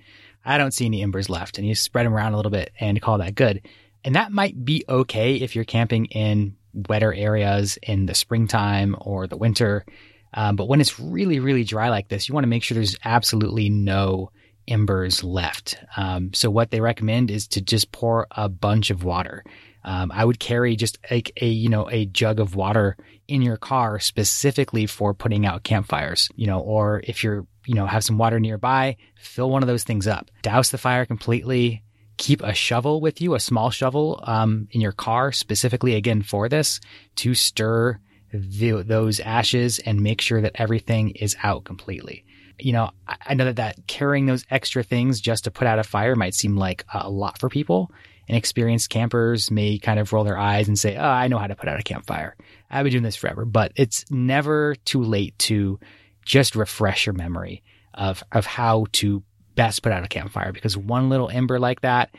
I 0.43 0.57
don't 0.57 0.73
see 0.73 0.85
any 0.85 1.03
embers 1.03 1.29
left, 1.29 1.57
and 1.57 1.65
you 1.65 1.75
spread 1.75 2.05
them 2.05 2.13
around 2.13 2.33
a 2.33 2.37
little 2.37 2.51
bit 2.51 2.71
and 2.79 3.01
call 3.01 3.17
that 3.19 3.35
good. 3.35 3.61
And 4.03 4.15
that 4.15 4.31
might 4.31 4.63
be 4.63 4.83
okay 4.87 5.35
if 5.35 5.55
you're 5.55 5.65
camping 5.65 6.05
in 6.05 6.55
wetter 6.87 7.13
areas 7.13 7.77
in 7.81 8.05
the 8.05 8.15
springtime 8.15 8.95
or 8.99 9.27
the 9.27 9.37
winter. 9.37 9.85
Um, 10.33 10.55
but 10.55 10.67
when 10.67 10.81
it's 10.81 10.99
really, 10.99 11.39
really 11.39 11.63
dry 11.63 11.89
like 11.89 12.07
this, 12.07 12.29
you 12.29 12.33
want 12.33 12.43
to 12.43 12.49
make 12.49 12.63
sure 12.63 12.75
there's 12.75 12.97
absolutely 13.03 13.69
no 13.69 14.31
embers 14.67 15.23
left. 15.23 15.77
Um, 15.97 16.33
so 16.33 16.49
what 16.49 16.69
they 16.69 16.81
recommend 16.81 17.31
is 17.31 17.47
to 17.49 17.61
just 17.61 17.91
pour 17.91 18.27
a 18.31 18.47
bunch 18.47 18.91
of 18.91 19.03
water. 19.03 19.43
Um, 19.83 20.11
I 20.13 20.23
would 20.23 20.39
carry 20.39 20.75
just 20.75 20.99
like 21.09 21.31
a, 21.41 21.47
you 21.47 21.69
know, 21.69 21.89
a 21.89 22.05
jug 22.05 22.39
of 22.39 22.55
water 22.55 22.97
in 23.27 23.41
your 23.41 23.57
car 23.57 23.99
specifically 23.99 24.85
for 24.85 25.13
putting 25.13 25.45
out 25.45 25.63
campfires, 25.63 26.29
you 26.35 26.47
know, 26.47 26.59
or 26.59 27.01
if 27.03 27.23
you're, 27.23 27.47
you 27.65 27.75
know, 27.75 27.85
have 27.85 28.03
some 28.03 28.17
water 28.17 28.39
nearby, 28.39 28.97
fill 29.17 29.49
one 29.49 29.63
of 29.63 29.67
those 29.67 29.83
things 29.83 30.05
up, 30.05 30.29
douse 30.41 30.69
the 30.69 30.77
fire 30.77 31.05
completely, 31.05 31.83
keep 32.19 32.43
a 32.43 32.53
shovel 32.53 33.01
with 33.01 33.21
you, 33.21 33.33
a 33.33 33.39
small 33.39 33.71
shovel 33.71 34.19
um, 34.23 34.67
in 34.71 34.81
your 34.81 34.91
car 34.91 35.31
specifically 35.31 35.95
again 35.95 36.21
for 36.21 36.47
this 36.49 36.79
to 37.15 37.33
stir 37.33 37.97
the, 38.31 38.83
those 38.83 39.19
ashes 39.21 39.79
and 39.79 40.01
make 40.01 40.21
sure 40.21 40.41
that 40.41 40.51
everything 40.55 41.11
is 41.11 41.35
out 41.41 41.63
completely. 41.63 42.25
You 42.59 42.73
know, 42.73 42.91
I 43.07 43.33
know 43.33 43.45
that, 43.45 43.55
that 43.55 43.87
carrying 43.87 44.25
those 44.25 44.45
extra 44.51 44.83
things 44.83 45.21
just 45.21 45.45
to 45.45 45.51
put 45.51 45.65
out 45.65 45.79
a 45.79 45.83
fire 45.83 46.15
might 46.15 46.35
seem 46.35 46.57
like 46.57 46.83
a 46.93 47.09
lot 47.09 47.39
for 47.39 47.49
people. 47.49 47.89
And 48.27 48.37
experienced 48.37 48.89
campers 48.89 49.49
may 49.49 49.79
kind 49.79 49.97
of 49.97 50.11
roll 50.11 50.25
their 50.25 50.37
eyes 50.37 50.67
and 50.67 50.77
say, 50.77 50.97
Oh, 50.97 51.01
I 51.01 51.29
know 51.29 51.39
how 51.39 51.47
to 51.47 51.55
put 51.55 51.69
out 51.69 51.79
a 51.79 51.83
campfire. 51.83 52.35
I've 52.69 52.83
been 52.83 52.91
doing 52.91 53.03
this 53.03 53.15
forever. 53.15 53.45
But 53.45 53.71
it's 53.75 54.05
never 54.11 54.75
too 54.85 55.01
late 55.01 55.39
to 55.39 55.79
just 56.25 56.55
refresh 56.55 57.05
your 57.05 57.13
memory 57.13 57.63
of, 57.93 58.23
of 58.31 58.45
how 58.45 58.85
to 58.91 59.23
best 59.59 59.83
put 59.83 59.91
out 59.91 60.05
a 60.05 60.07
campfire 60.07 60.53
because 60.53 60.77
one 60.77 61.09
little 61.09 61.29
ember 61.29 61.59
like 61.59 61.81
that, 61.81 62.15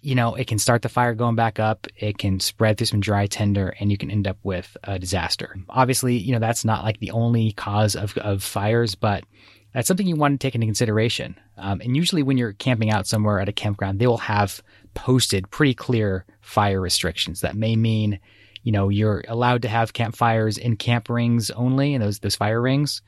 you 0.00 0.14
know, 0.14 0.36
it 0.36 0.46
can 0.46 0.58
start 0.58 0.80
the 0.80 0.88
fire 0.88 1.12
going 1.12 1.36
back 1.36 1.60
up. 1.60 1.86
It 1.98 2.16
can 2.16 2.40
spread 2.40 2.78
through 2.78 2.86
some 2.86 3.00
dry 3.00 3.26
tinder 3.26 3.74
and 3.78 3.90
you 3.90 3.98
can 3.98 4.10
end 4.10 4.26
up 4.26 4.38
with 4.42 4.74
a 4.82 4.98
disaster. 4.98 5.54
Obviously, 5.68 6.16
you 6.16 6.32
know, 6.32 6.38
that's 6.38 6.64
not 6.64 6.82
like 6.82 6.98
the 6.98 7.10
only 7.10 7.52
cause 7.52 7.94
of, 7.94 8.16
of 8.16 8.42
fires, 8.42 8.94
but 8.94 9.24
that's 9.74 9.86
something 9.86 10.06
you 10.06 10.16
want 10.16 10.40
to 10.40 10.46
take 10.46 10.54
into 10.54 10.66
consideration. 10.66 11.36
Um, 11.58 11.82
and 11.82 11.94
usually 11.94 12.22
when 12.22 12.38
you're 12.38 12.54
camping 12.54 12.90
out 12.90 13.06
somewhere 13.06 13.38
at 13.38 13.50
a 13.50 13.52
campground, 13.52 13.98
they 13.98 14.06
will 14.06 14.16
have 14.16 14.62
posted 14.94 15.50
pretty 15.50 15.74
clear 15.74 16.24
fire 16.40 16.80
restrictions. 16.80 17.42
That 17.42 17.54
may 17.54 17.76
mean, 17.76 18.18
you 18.62 18.72
know, 18.72 18.88
you're 18.88 19.24
allowed 19.28 19.60
to 19.62 19.68
have 19.68 19.92
campfires 19.92 20.56
in 20.56 20.76
camp 20.76 21.10
rings 21.10 21.50
only, 21.50 21.92
and 21.92 22.02
those, 22.02 22.20
those 22.20 22.36
fire 22.36 22.62
rings. 22.62 23.02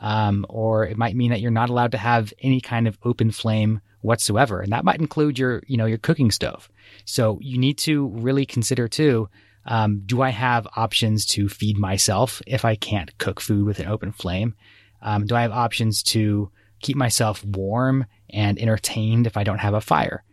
Um, 0.00 0.46
or 0.48 0.86
it 0.86 0.96
might 0.96 1.14
mean 1.14 1.30
that 1.30 1.40
you're 1.40 1.50
not 1.50 1.68
allowed 1.68 1.92
to 1.92 1.98
have 1.98 2.32
any 2.40 2.60
kind 2.60 2.88
of 2.88 2.98
open 3.04 3.30
flame 3.30 3.80
whatsoever. 4.00 4.60
And 4.60 4.72
that 4.72 4.84
might 4.84 4.98
include 4.98 5.38
your, 5.38 5.62
you 5.66 5.76
know, 5.76 5.84
your 5.84 5.98
cooking 5.98 6.30
stove. 6.30 6.70
So 7.04 7.38
you 7.42 7.58
need 7.58 7.76
to 7.78 8.08
really 8.08 8.46
consider 8.46 8.88
too, 8.88 9.28
um, 9.66 10.02
do 10.06 10.22
I 10.22 10.30
have 10.30 10.66
options 10.74 11.26
to 11.26 11.50
feed 11.50 11.76
myself 11.76 12.40
if 12.46 12.64
I 12.64 12.76
can't 12.76 13.16
cook 13.18 13.40
food 13.40 13.66
with 13.66 13.78
an 13.78 13.88
open 13.88 14.12
flame? 14.12 14.54
Um, 15.02 15.26
do 15.26 15.34
I 15.34 15.42
have 15.42 15.52
options 15.52 16.02
to 16.04 16.50
keep 16.80 16.96
myself 16.96 17.44
warm 17.44 18.06
and 18.30 18.58
entertained 18.58 19.26
if 19.26 19.36
I 19.36 19.44
don't 19.44 19.58
have 19.58 19.74
a 19.74 19.82
fire? 19.82 20.24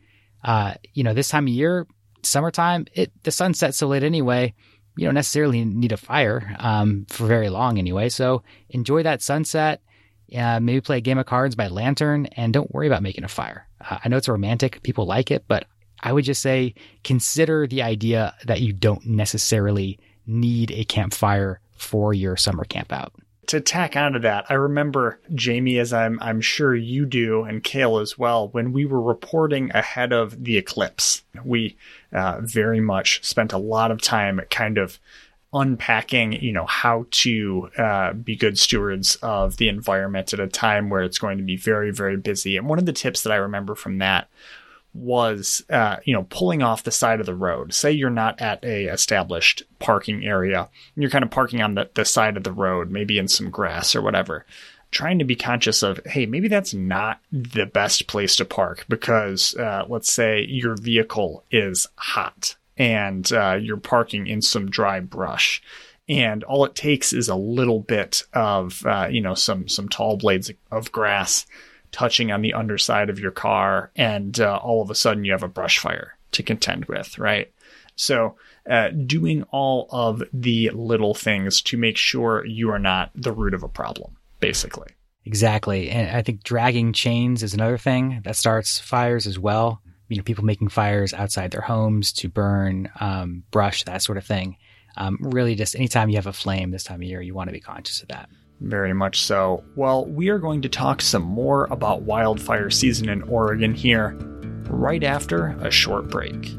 Uh, 0.43 0.75
you 0.93 1.03
know, 1.03 1.13
this 1.13 1.27
time 1.27 1.45
of 1.45 1.53
year, 1.53 1.87
summertime, 2.23 2.85
it, 2.93 3.11
the 3.23 3.31
sun 3.31 3.53
sets 3.53 3.77
so 3.77 3.87
late 3.87 4.03
anyway 4.03 4.53
you 4.97 5.05
don't 5.05 5.13
necessarily 5.13 5.63
need 5.63 5.91
a 5.91 5.97
fire 5.97 6.55
um, 6.59 7.05
for 7.09 7.25
very 7.25 7.49
long 7.49 7.77
anyway. 7.77 8.09
So 8.09 8.43
enjoy 8.69 9.03
that 9.03 9.21
sunset. 9.21 9.81
Uh, 10.35 10.59
maybe 10.59 10.81
play 10.81 10.97
a 10.97 11.01
game 11.01 11.17
of 11.17 11.25
cards 11.25 11.55
by 11.55 11.67
lantern 11.67 12.25
and 12.35 12.51
don't 12.51 12.73
worry 12.73 12.87
about 12.87 13.03
making 13.03 13.23
a 13.23 13.29
fire. 13.29 13.67
Uh, 13.79 13.99
I 14.03 14.09
know 14.09 14.17
it's 14.17 14.27
romantic. 14.27 14.83
People 14.83 15.05
like 15.05 15.31
it, 15.31 15.45
but 15.47 15.65
I 16.01 16.11
would 16.11 16.25
just 16.25 16.41
say 16.41 16.73
consider 17.03 17.65
the 17.67 17.81
idea 17.81 18.35
that 18.45 18.61
you 18.61 18.73
don't 18.73 19.05
necessarily 19.05 19.99
need 20.25 20.71
a 20.71 20.83
campfire 20.83 21.61
for 21.77 22.13
your 22.13 22.35
summer 22.35 22.65
camp 22.65 22.91
out 22.91 23.13
to 23.47 23.61
tack 23.61 23.95
onto 23.95 24.19
that, 24.19 24.45
I 24.49 24.55
remember 24.55 25.19
Jamie, 25.33 25.79
as 25.79 25.93
I'm 25.93 26.19
I'm 26.21 26.41
sure 26.41 26.75
you 26.75 27.05
do, 27.05 27.43
and 27.43 27.63
Kale 27.63 27.97
as 27.97 28.17
well. 28.17 28.49
When 28.49 28.73
we 28.73 28.85
were 28.85 29.01
reporting 29.01 29.71
ahead 29.73 30.13
of 30.13 30.43
the 30.43 30.57
eclipse, 30.57 31.23
we 31.43 31.77
uh, 32.11 32.41
very 32.41 32.81
much 32.81 33.23
spent 33.23 33.53
a 33.53 33.57
lot 33.57 33.91
of 33.91 34.01
time 34.01 34.41
kind 34.49 34.77
of 34.77 34.99
unpacking, 35.53 36.33
you 36.33 36.51
know, 36.51 36.65
how 36.65 37.05
to 37.09 37.69
uh, 37.77 38.13
be 38.13 38.35
good 38.35 38.59
stewards 38.59 39.15
of 39.17 39.57
the 39.57 39.69
environment 39.69 40.33
at 40.33 40.41
a 40.41 40.47
time 40.47 40.89
where 40.89 41.01
it's 41.01 41.17
going 41.17 41.37
to 41.37 41.43
be 41.43 41.55
very 41.55 41.91
very 41.91 42.17
busy. 42.17 42.57
And 42.57 42.67
one 42.67 42.79
of 42.79 42.85
the 42.85 42.93
tips 42.93 43.23
that 43.23 43.31
I 43.31 43.37
remember 43.37 43.75
from 43.75 43.99
that 43.99 44.29
was, 44.93 45.63
uh, 45.69 45.97
you 46.05 46.13
know, 46.13 46.25
pulling 46.29 46.61
off 46.63 46.83
the 46.83 46.91
side 46.91 47.19
of 47.19 47.25
the 47.25 47.35
road. 47.35 47.73
Say 47.73 47.91
you're 47.91 48.09
not 48.09 48.41
at 48.41 48.63
a 48.63 48.85
established 48.85 49.63
parking 49.79 50.25
area, 50.25 50.69
you're 50.95 51.09
kind 51.09 51.23
of 51.23 51.31
parking 51.31 51.61
on 51.61 51.75
the, 51.75 51.89
the 51.93 52.05
side 52.05 52.37
of 52.37 52.43
the 52.43 52.51
road, 52.51 52.91
maybe 52.91 53.17
in 53.17 53.27
some 53.27 53.49
grass 53.49 53.95
or 53.95 54.01
whatever. 54.01 54.45
Trying 54.89 55.19
to 55.19 55.25
be 55.25 55.35
conscious 55.35 55.83
of, 55.83 55.99
hey, 56.05 56.25
maybe 56.25 56.47
that's 56.47 56.73
not 56.73 57.19
the 57.31 57.65
best 57.65 58.07
place 58.07 58.37
to 58.37 58.45
park 58.45 58.85
because, 58.87 59.55
uh, 59.55 59.85
let's 59.87 60.11
say 60.11 60.45
your 60.45 60.75
vehicle 60.75 61.43
is 61.51 61.87
hot 61.95 62.55
and 62.77 63.29
uh, 63.33 63.57
you're 63.61 63.77
parking 63.77 64.27
in 64.27 64.41
some 64.41 64.69
dry 64.69 64.99
brush 64.99 65.61
and 66.09 66.43
all 66.43 66.65
it 66.65 66.75
takes 66.75 67.11
is 67.13 67.27
a 67.27 67.35
little 67.35 67.79
bit 67.79 68.23
of 68.33 68.85
uh, 68.85 69.07
you 69.09 69.21
know 69.21 69.33
some 69.33 69.67
some 69.67 69.89
tall 69.89 70.17
blades 70.17 70.51
of 70.71 70.91
grass 70.91 71.45
touching 71.97 72.31
on 72.31 72.43
the 72.43 72.53
underside 72.53 73.09
of 73.09 73.19
your 73.19 73.31
car, 73.31 73.91
and 73.95 74.39
uh, 74.39 74.59
all 74.61 74.83
of 74.83 74.91
a 74.91 74.95
sudden 74.95 75.25
you 75.25 75.31
have 75.31 75.41
a 75.41 75.47
brush 75.47 75.79
fire 75.79 76.15
to 76.31 76.43
contend 76.43 76.85
with, 76.85 77.17
right? 77.17 77.51
So, 77.95 78.35
uh, 78.69 78.89
doing 78.89 79.41
all 79.49 79.87
of 79.89 80.21
the 80.31 80.69
little 80.69 81.15
things 81.15 81.59
to 81.63 81.75
make 81.75 81.97
sure 81.97 82.45
you 82.45 82.69
are 82.69 82.77
not 82.77 83.09
the 83.15 83.31
root 83.31 83.55
of 83.55 83.63
a 83.63 83.67
problem, 83.67 84.15
basically. 84.39 84.89
Exactly. 85.25 85.89
And 85.89 86.15
I 86.15 86.21
think 86.21 86.43
dragging 86.43 86.93
chains 86.93 87.41
is 87.41 87.55
another 87.55 87.79
thing 87.79 88.21
that 88.25 88.35
starts 88.35 88.77
fires 88.77 89.25
as 89.25 89.39
well. 89.39 89.81
You 90.07 90.17
know, 90.17 90.23
people 90.23 90.45
making 90.45 90.69
fires 90.69 91.15
outside 91.15 91.49
their 91.49 91.61
homes 91.61 92.13
to 92.13 92.29
burn 92.29 92.91
um, 92.99 93.43
brush, 93.49 93.83
that 93.85 94.03
sort 94.03 94.19
of 94.19 94.25
thing. 94.25 94.57
Um, 94.97 95.17
really, 95.19 95.55
just 95.55 95.75
anytime 95.75 96.09
you 96.09 96.17
have 96.17 96.27
a 96.27 96.33
flame 96.33 96.69
this 96.69 96.83
time 96.83 97.01
of 97.01 97.07
year, 97.07 97.21
you 97.21 97.33
want 97.33 97.47
to 97.47 97.53
be 97.53 97.59
conscious 97.59 98.03
of 98.03 98.09
that. 98.09 98.29
Very 98.59 98.93
much 98.93 99.21
so. 99.21 99.63
Well, 99.75 100.05
we 100.05 100.29
are 100.29 100.39
going 100.39 100.61
to 100.63 100.69
talk 100.69 101.01
some 101.01 101.23
more 101.23 101.65
about 101.65 102.01
wildfire 102.01 102.69
season 102.69 103.07
in 103.09 103.21
Oregon 103.23 103.73
here 103.73 104.17
right 104.69 105.03
after 105.03 105.49
a 105.61 105.69
short 105.69 106.09
break. 106.09 106.55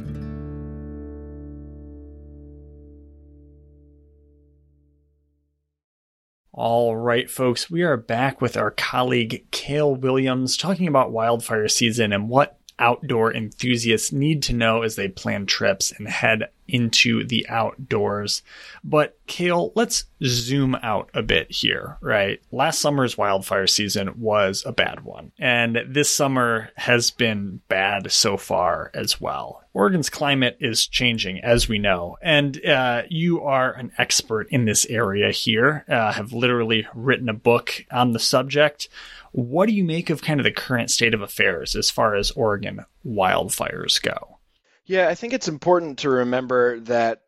All 6.53 6.97
right, 6.97 7.31
folks, 7.31 7.71
we 7.71 7.83
are 7.83 7.97
back 7.97 8.41
with 8.41 8.57
our 8.57 8.73
colleague 8.73 9.47
Kale 9.53 9.95
Williams 9.95 10.57
talking 10.57 10.89
about 10.89 11.13
wildfire 11.13 11.69
season 11.69 12.13
and 12.13 12.29
what 12.29 12.58
outdoor 12.79 13.33
enthusiasts 13.33 14.13
need 14.13 14.43
to 14.45 14.53
know 14.53 14.83
as 14.83 14.97
they 14.97 15.09
plan 15.09 15.47
trips 15.47 15.93
and 15.93 16.09
head 16.09 16.49
into 16.69 17.25
the 17.25 17.47
outdoors. 17.49 18.43
But 18.85 19.19
Kale, 19.27 19.73
let's 19.75 20.05
zoom 20.23 20.77
out 20.83 21.11
a 21.15 21.23
bit 21.23 21.51
here, 21.51 21.97
right? 22.01 22.41
Last 22.53 22.81
summer's 22.81 23.17
wildfire 23.17 23.67
season 23.67 24.21
was 24.21 24.63
a 24.67 24.73
bad 24.73 25.05
one, 25.05 25.33
and 25.39 25.79
this 25.87 26.15
summer 26.15 26.71
has 26.77 27.11
been 27.11 27.61
bad 27.69 28.13
so 28.13 28.37
far 28.37 28.91
as 28.95 29.21
well. 29.21 29.65
Oregon's 29.73 30.11
climate 30.11 30.57
is 30.61 30.87
changing, 30.87 31.41
as 31.41 31.69
we 31.69 31.79
know, 31.79 32.17
and 32.21 32.65
uh, 32.67 33.03
you 33.09 33.43
are 33.43 33.73
an 33.73 33.93
expert 33.97 34.49
in 34.51 34.65
this 34.65 34.85
area 34.87 35.31
here, 35.31 35.85
uh, 35.89 36.13
have 36.13 36.33
literally 36.33 36.87
written 36.95 37.29
a 37.29 37.35
book 37.35 37.85
on 37.91 38.13
the 38.13 38.19
subject. 38.19 38.89
What 39.33 39.67
do 39.67 39.75
you 39.75 39.85
make 39.85 40.11
of 40.11 40.23
kind 40.23 40.41
of 40.41 40.45
the 40.45 40.53
current 40.53 40.91
state 40.91 41.15
of 41.15 41.23
affairs 41.23 41.77
as 41.77 41.91
far 41.91 42.15
as 42.15 42.31
Oregon 42.33 42.85
wildfires 43.07 44.01
go? 44.01 44.39
Yeah, 44.87 45.09
I 45.09 45.15
think 45.15 45.33
it's 45.35 45.49
important 45.49 45.99
to 45.99 46.11
remember 46.11 46.81
that 46.81 47.23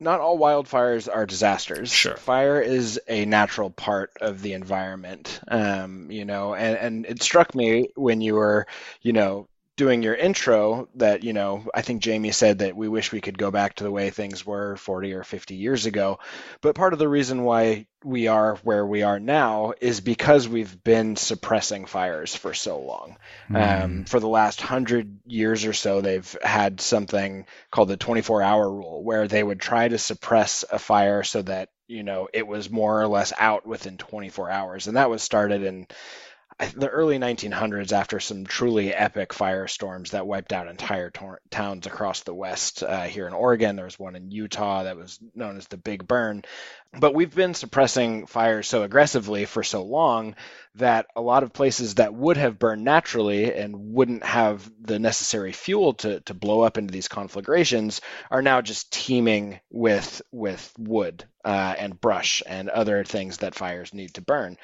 not 0.00 0.20
all 0.20 0.38
wildfires 0.38 1.08
are 1.12 1.26
disasters. 1.26 1.92
Sure. 1.92 2.16
Fire 2.16 2.60
is 2.60 2.98
a 3.06 3.26
natural 3.26 3.70
part 3.70 4.10
of 4.20 4.40
the 4.40 4.54
environment. 4.54 5.40
Um, 5.46 6.10
you 6.10 6.24
know, 6.24 6.54
and, 6.54 6.76
and 6.76 7.06
it 7.06 7.22
struck 7.22 7.54
me 7.54 7.90
when 7.94 8.20
you 8.20 8.34
were, 8.34 8.66
you 9.02 9.12
know, 9.12 9.48
doing 9.80 10.02
your 10.02 10.14
intro 10.14 10.88
that 10.96 11.24
you 11.24 11.32
know 11.32 11.64
i 11.74 11.80
think 11.80 12.02
jamie 12.02 12.32
said 12.32 12.58
that 12.58 12.76
we 12.76 12.86
wish 12.86 13.12
we 13.12 13.22
could 13.22 13.38
go 13.38 13.50
back 13.50 13.74
to 13.74 13.84
the 13.84 13.90
way 13.90 14.10
things 14.10 14.44
were 14.44 14.76
40 14.76 15.14
or 15.14 15.24
50 15.24 15.54
years 15.54 15.86
ago. 15.86 16.18
But 16.60 16.74
part 16.74 16.92
of 16.92 16.98
the 16.98 17.08
reason 17.08 17.44
why 17.44 17.86
we 18.04 18.28
are 18.28 18.56
where 18.62 18.86
we 18.86 19.02
are 19.02 19.20
now 19.20 19.74
is 19.80 20.00
because 20.00 20.48
we've 20.48 20.82
been 20.82 21.16
suppressing 21.16 21.86
fires 21.86 22.34
for 22.34 22.54
so 22.54 22.80
long. 22.80 23.16
Mm. 23.50 23.84
um, 23.84 24.04
for 24.04 24.20
the 24.20 24.28
last 24.28 24.60
hundred 24.60 25.20
years 25.26 25.64
or 25.64 25.72
so 25.72 26.00
they've 26.00 26.36
had 26.42 26.80
something 26.80 27.46
called 27.70 27.88
the 27.88 27.96
24 27.96 28.42
hour 28.42 28.70
rule 28.70 29.02
where 29.02 29.28
they 29.28 29.42
would 29.42 29.60
try 29.60 29.86
to 29.86 29.98
suppress 29.98 30.64
a 30.70 30.78
fire 30.78 31.22
so 31.22 31.42
that 31.42 31.68
you 31.86 32.02
know 32.02 32.28
it 32.32 32.46
was 32.46 32.70
more 32.70 33.00
or 33.00 33.06
less 33.06 33.32
out 33.38 33.66
within 33.66 33.96
24 33.96 34.50
hours. 34.50 34.86
And 34.86 34.96
that 34.96 35.10
was 35.10 35.22
started 35.22 35.62
in 35.62 35.86
the 36.68 36.88
early 36.88 37.18
1900s 37.18 37.92
after 37.92 38.20
some 38.20 38.44
truly 38.44 38.94
epic 38.94 39.30
firestorms 39.30 40.10
that 40.10 40.26
wiped 40.26 40.52
out 40.52 40.68
entire 40.68 41.10
tor- 41.10 41.40
towns 41.50 41.86
across 41.86 42.20
the 42.20 42.34
west 42.34 42.82
uh, 42.82 43.04
here 43.04 43.26
in 43.26 43.32
oregon. 43.32 43.76
There 43.76 43.84
was 43.84 43.98
one 43.98 44.16
in 44.16 44.30
utah 44.30 44.84
that 44.84 44.96
was 44.96 45.18
known 45.34 45.56
as 45.56 45.66
the 45.68 45.76
big 45.76 46.06
burn. 46.06 46.42
But 46.98 47.14
we've 47.14 47.34
been 47.34 47.54
suppressing 47.54 48.26
fires 48.26 48.68
so 48.68 48.82
aggressively 48.82 49.44
for 49.46 49.62
so 49.62 49.82
long 49.82 50.34
that 50.76 51.06
a 51.16 51.20
lot 51.20 51.42
of 51.42 51.52
places 51.52 51.96
that 51.96 52.14
would 52.14 52.36
have 52.36 52.58
burned 52.58 52.84
naturally 52.84 53.52
and 53.52 53.92
wouldn't 53.92 54.24
have 54.24 54.70
the 54.80 54.98
necessary 54.98 55.52
fuel 55.52 55.94
to, 55.94 56.20
to 56.20 56.34
blow 56.34 56.60
up 56.60 56.78
into 56.78 56.92
these 56.92 57.08
conflagrations 57.08 58.00
are 58.30 58.42
now 58.42 58.60
just 58.60 58.92
teeming 58.92 59.60
with 59.70 60.22
with 60.30 60.72
wood 60.78 61.24
uh, 61.44 61.74
and 61.78 62.00
brush 62.00 62.42
and 62.46 62.68
other 62.68 63.02
things 63.04 63.38
that 63.38 63.54
fires 63.54 63.94
need 63.94 64.14
to 64.14 64.20
burn. 64.20 64.56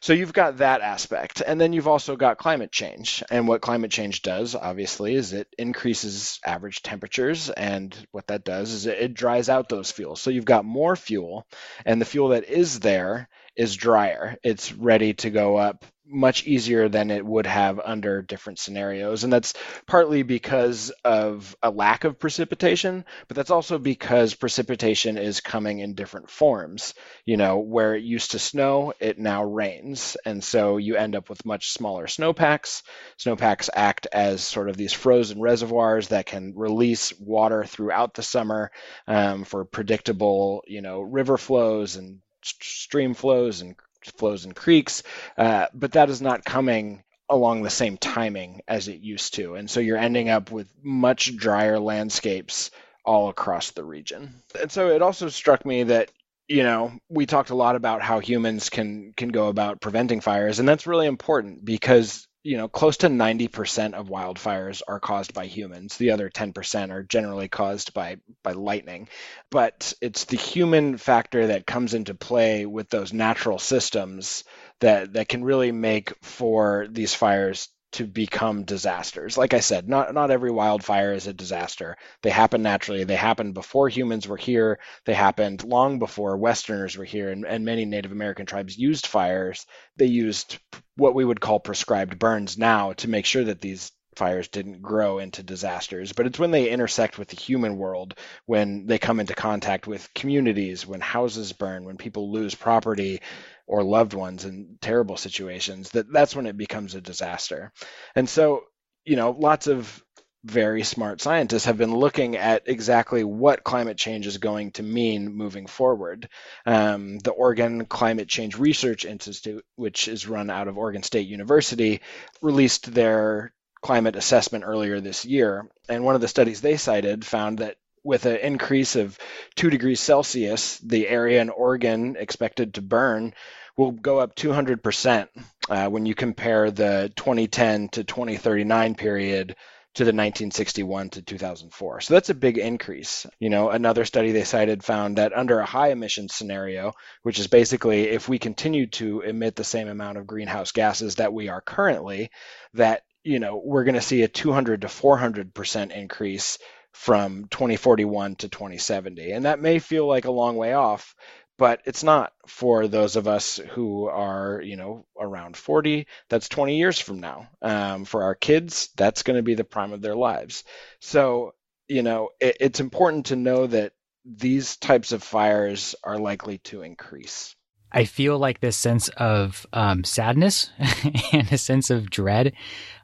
So 0.00 0.12
you've 0.12 0.32
got 0.32 0.58
that 0.58 0.80
aspect, 0.80 1.40
and 1.40 1.60
then 1.60 1.72
you've 1.72 1.88
also 1.88 2.16
got 2.16 2.38
climate 2.38 2.72
change. 2.72 3.22
And 3.30 3.48
what 3.48 3.60
climate 3.60 3.90
change 3.90 4.22
does, 4.22 4.54
obviously, 4.54 5.14
is 5.14 5.32
it 5.32 5.48
increases 5.56 6.40
average 6.44 6.82
temperatures, 6.82 7.48
and 7.50 7.96
what 8.10 8.26
that 8.26 8.44
does 8.44 8.72
is 8.72 8.86
it, 8.86 8.98
it 8.98 9.14
dries 9.14 9.48
out 9.48 9.68
those 9.68 9.90
fuels. 9.90 10.20
So 10.20 10.30
you've 10.30 10.44
got 10.44 10.64
more 10.64 10.96
fuel, 10.96 11.46
and 11.84 12.00
the 12.00 12.06
fuel 12.06 12.28
that 12.30 12.44
is 12.44 12.80
there 12.80 13.28
is 13.56 13.76
drier. 13.76 14.36
It's 14.42 14.72
ready 14.72 15.14
to 15.14 15.30
go 15.30 15.56
up 15.56 15.84
much 16.08 16.46
easier 16.46 16.88
than 16.88 17.10
it 17.10 17.24
would 17.24 17.46
have 17.46 17.80
under 17.80 18.22
different 18.22 18.58
scenarios. 18.58 19.24
And 19.24 19.32
that's 19.32 19.54
partly 19.86 20.22
because 20.22 20.90
of 21.04 21.56
a 21.62 21.70
lack 21.70 22.04
of 22.04 22.18
precipitation, 22.18 23.04
but 23.28 23.36
that's 23.36 23.50
also 23.50 23.78
because 23.78 24.34
precipitation 24.34 25.18
is 25.18 25.40
coming 25.40 25.80
in 25.80 25.94
different 25.94 26.30
forms. 26.30 26.94
You 27.24 27.36
know, 27.36 27.58
where 27.58 27.94
it 27.94 28.04
used 28.04 28.32
to 28.32 28.38
snow, 28.38 28.92
it 29.00 29.18
now 29.18 29.44
rains. 29.44 30.16
And 30.24 30.42
so 30.42 30.76
you 30.76 30.96
end 30.96 31.16
up 31.16 31.28
with 31.28 31.44
much 31.44 31.70
smaller 31.70 32.06
snowpacks. 32.06 32.82
Snowpacks 33.16 33.70
act 33.74 34.06
as 34.12 34.42
sort 34.42 34.68
of 34.68 34.76
these 34.76 34.92
frozen 34.92 35.40
reservoirs 35.40 36.08
that 36.08 36.26
can 36.26 36.54
release 36.54 37.12
water 37.18 37.64
throughout 37.64 38.14
the 38.14 38.22
summer 38.22 38.70
um, 39.08 39.44
for 39.44 39.64
predictable, 39.64 40.62
you 40.66 40.82
know, 40.82 41.00
river 41.00 41.36
flows 41.36 41.96
and 41.96 42.20
stream 42.60 43.14
flows 43.14 43.60
and 43.60 43.76
flows 44.16 44.44
and 44.44 44.54
creeks, 44.54 45.02
uh, 45.36 45.66
but 45.74 45.92
that 45.92 46.10
is 46.10 46.20
not 46.22 46.44
coming 46.44 47.02
along 47.28 47.62
the 47.62 47.70
same 47.70 47.96
timing 47.96 48.60
as 48.68 48.88
it 48.88 49.00
used 49.00 49.34
to. 49.34 49.56
And 49.56 49.68
so 49.68 49.80
you're 49.80 49.98
ending 49.98 50.28
up 50.28 50.50
with 50.50 50.68
much 50.82 51.36
drier 51.36 51.78
landscapes 51.78 52.70
all 53.04 53.28
across 53.28 53.72
the 53.72 53.84
region. 53.84 54.42
And 54.60 54.70
so 54.70 54.90
it 54.90 55.02
also 55.02 55.28
struck 55.28 55.64
me 55.64 55.84
that 55.84 56.10
you 56.48 56.62
know 56.62 56.92
we 57.08 57.26
talked 57.26 57.50
a 57.50 57.56
lot 57.56 57.76
about 57.76 58.02
how 58.02 58.20
humans 58.20 58.70
can 58.70 59.12
can 59.16 59.30
go 59.30 59.48
about 59.48 59.80
preventing 59.80 60.20
fires 60.20 60.60
and 60.60 60.68
that's 60.68 60.86
really 60.86 61.06
important 61.06 61.64
because 61.64 62.28
you 62.46 62.56
know, 62.56 62.68
close 62.68 62.98
to 62.98 63.08
90% 63.08 63.94
of 63.94 64.08
wildfires 64.08 64.80
are 64.86 65.00
caused 65.00 65.34
by 65.34 65.46
humans. 65.46 65.96
The 65.96 66.12
other 66.12 66.30
10% 66.30 66.90
are 66.92 67.02
generally 67.02 67.48
caused 67.48 67.92
by 67.92 68.18
by 68.44 68.52
lightning. 68.52 69.08
But 69.50 69.92
it's 70.00 70.24
the 70.24 70.36
human 70.36 70.96
factor 70.96 71.48
that 71.48 71.66
comes 71.66 71.92
into 71.92 72.14
play 72.14 72.64
with 72.64 72.88
those 72.88 73.12
natural 73.12 73.58
systems 73.58 74.44
that 74.80 75.14
that 75.14 75.28
can 75.28 75.42
really 75.42 75.72
make 75.72 76.14
for 76.22 76.86
these 76.88 77.14
fires 77.14 77.68
to 77.96 78.06
become 78.06 78.64
disasters. 78.64 79.38
Like 79.38 79.54
I 79.54 79.60
said, 79.60 79.88
not 79.88 80.12
not 80.12 80.30
every 80.30 80.50
wildfire 80.50 81.14
is 81.14 81.26
a 81.26 81.32
disaster. 81.32 81.96
They 82.22 82.30
happen 82.30 82.62
naturally. 82.62 83.04
They 83.04 83.16
happened 83.16 83.54
before 83.54 83.88
humans 83.88 84.28
were 84.28 84.36
here. 84.36 84.78
They 85.06 85.14
happened 85.14 85.64
long 85.64 85.98
before 85.98 86.36
Westerners 86.36 86.96
were 86.98 87.06
here, 87.06 87.30
and, 87.30 87.46
and 87.46 87.64
many 87.64 87.86
Native 87.86 88.12
American 88.12 88.44
tribes 88.44 88.76
used 88.76 89.06
fires. 89.06 89.64
They 89.96 90.06
used 90.06 90.58
what 90.96 91.14
we 91.14 91.24
would 91.24 91.40
call 91.40 91.58
prescribed 91.58 92.18
burns 92.18 92.58
now 92.58 92.92
to 92.94 93.08
make 93.08 93.24
sure 93.24 93.44
that 93.44 93.62
these 93.62 93.92
fires 94.14 94.48
didn't 94.48 94.82
grow 94.82 95.18
into 95.18 95.42
disasters, 95.42 96.12
but 96.12 96.26
it's 96.26 96.38
when 96.38 96.50
they 96.50 96.70
intersect 96.70 97.18
with 97.18 97.28
the 97.28 97.36
human 97.36 97.76
world, 97.76 98.14
when 98.46 98.86
they 98.86 98.98
come 98.98 99.20
into 99.20 99.34
contact 99.34 99.86
with 99.86 100.12
communities, 100.14 100.86
when 100.86 101.00
houses 101.00 101.52
burn, 101.52 101.84
when 101.84 101.96
people 101.96 102.32
lose 102.32 102.54
property 102.54 103.20
or 103.66 103.82
loved 103.82 104.14
ones 104.14 104.44
in 104.44 104.78
terrible 104.80 105.16
situations, 105.16 105.90
that 105.90 106.12
that's 106.12 106.36
when 106.36 106.46
it 106.46 106.56
becomes 106.56 106.94
a 106.94 107.00
disaster. 107.00 107.72
And 108.14 108.28
so, 108.28 108.64
you 109.04 109.16
know, 109.16 109.30
lots 109.30 109.66
of 109.66 110.02
very 110.44 110.84
smart 110.84 111.20
scientists 111.20 111.64
have 111.64 111.76
been 111.76 111.94
looking 111.94 112.36
at 112.36 112.62
exactly 112.66 113.24
what 113.24 113.64
climate 113.64 113.96
change 113.96 114.28
is 114.28 114.38
going 114.38 114.70
to 114.70 114.82
mean 114.82 115.34
moving 115.34 115.66
forward. 115.66 116.28
Um, 116.64 117.18
the 117.18 117.32
Oregon 117.32 117.84
Climate 117.86 118.28
Change 118.28 118.56
Research 118.56 119.04
Institute, 119.04 119.64
which 119.74 120.06
is 120.06 120.28
run 120.28 120.48
out 120.48 120.68
of 120.68 120.78
Oregon 120.78 121.02
State 121.02 121.26
University, 121.26 122.00
released 122.40 122.92
their 122.94 123.52
climate 123.82 124.14
assessment 124.14 124.64
earlier 124.64 125.00
this 125.00 125.24
year. 125.24 125.68
And 125.88 126.04
one 126.04 126.14
of 126.14 126.20
the 126.20 126.28
studies 126.28 126.60
they 126.60 126.76
cited 126.76 127.26
found 127.26 127.58
that 127.58 127.76
with 128.06 128.24
an 128.24 128.36
increase 128.36 128.96
of 128.96 129.18
two 129.56 129.68
degrees 129.68 130.00
Celsius, 130.00 130.78
the 130.78 131.08
area 131.08 131.42
in 131.42 131.50
Oregon 131.50 132.16
expected 132.18 132.74
to 132.74 132.82
burn 132.82 133.34
will 133.76 133.90
go 133.90 134.20
up 134.20 134.34
200% 134.34 135.28
uh, 135.68 135.88
when 135.88 136.06
you 136.06 136.14
compare 136.14 136.70
the 136.70 137.12
2010 137.16 137.88
to 137.90 138.04
2039 138.04 138.94
period 138.94 139.56
to 139.94 140.04
the 140.04 140.08
1961 140.08 141.10
to 141.10 141.22
2004. 141.22 142.02
So 142.02 142.14
that's 142.14 142.28
a 142.28 142.34
big 142.34 142.58
increase. 142.58 143.26
You 143.40 143.48
know, 143.48 143.70
another 143.70 144.04
study 144.04 144.32
they 144.32 144.44
cited 144.44 144.84
found 144.84 145.16
that 145.16 145.32
under 145.32 145.58
a 145.58 145.66
high 145.66 145.90
emission 145.90 146.28
scenario, 146.28 146.92
which 147.22 147.38
is 147.38 147.46
basically 147.46 148.08
if 148.08 148.28
we 148.28 148.38
continue 148.38 148.86
to 148.88 149.22
emit 149.22 149.56
the 149.56 149.64
same 149.64 149.88
amount 149.88 150.18
of 150.18 150.26
greenhouse 150.26 150.72
gases 150.72 151.16
that 151.16 151.32
we 151.32 151.48
are 151.48 151.62
currently, 151.62 152.30
that 152.74 153.02
you 153.24 153.40
know, 153.40 153.60
we're 153.62 153.84
going 153.84 153.96
to 153.96 154.00
see 154.00 154.22
a 154.22 154.28
200 154.28 154.82
to 154.82 154.86
400% 154.86 155.90
increase 155.90 156.58
from 156.96 157.44
2041 157.50 158.36
to 158.36 158.48
2070. 158.48 159.30
And 159.32 159.44
that 159.44 159.60
may 159.60 159.78
feel 159.78 160.06
like 160.06 160.24
a 160.24 160.30
long 160.30 160.56
way 160.56 160.72
off, 160.72 161.14
but 161.58 161.82
it's 161.84 162.02
not 162.02 162.32
for 162.46 162.88
those 162.88 163.16
of 163.16 163.28
us 163.28 163.58
who 163.58 164.06
are, 164.06 164.62
you 164.64 164.76
know, 164.76 165.06
around 165.20 165.58
40. 165.58 166.06
That's 166.30 166.48
20 166.48 166.78
years 166.78 166.98
from 166.98 167.20
now. 167.20 167.48
Um, 167.60 168.06
for 168.06 168.24
our 168.24 168.34
kids, 168.34 168.88
that's 168.96 169.22
going 169.22 169.36
to 169.36 169.42
be 169.42 169.54
the 169.54 169.62
prime 169.62 169.92
of 169.92 170.00
their 170.00 170.16
lives. 170.16 170.64
So, 171.00 171.52
you 171.86 172.02
know, 172.02 172.30
it, 172.40 172.56
it's 172.60 172.80
important 172.80 173.26
to 173.26 173.36
know 173.36 173.66
that 173.66 173.92
these 174.24 174.76
types 174.78 175.12
of 175.12 175.22
fires 175.22 175.94
are 176.02 176.18
likely 176.18 176.58
to 176.58 176.82
increase. 176.82 177.54
I 177.96 178.04
feel 178.04 178.38
like 178.38 178.60
this 178.60 178.76
sense 178.76 179.08
of 179.16 179.66
um, 179.72 180.04
sadness 180.04 180.70
and 181.32 181.50
a 181.50 181.56
sense 181.56 181.88
of 181.88 182.10
dread, 182.10 182.52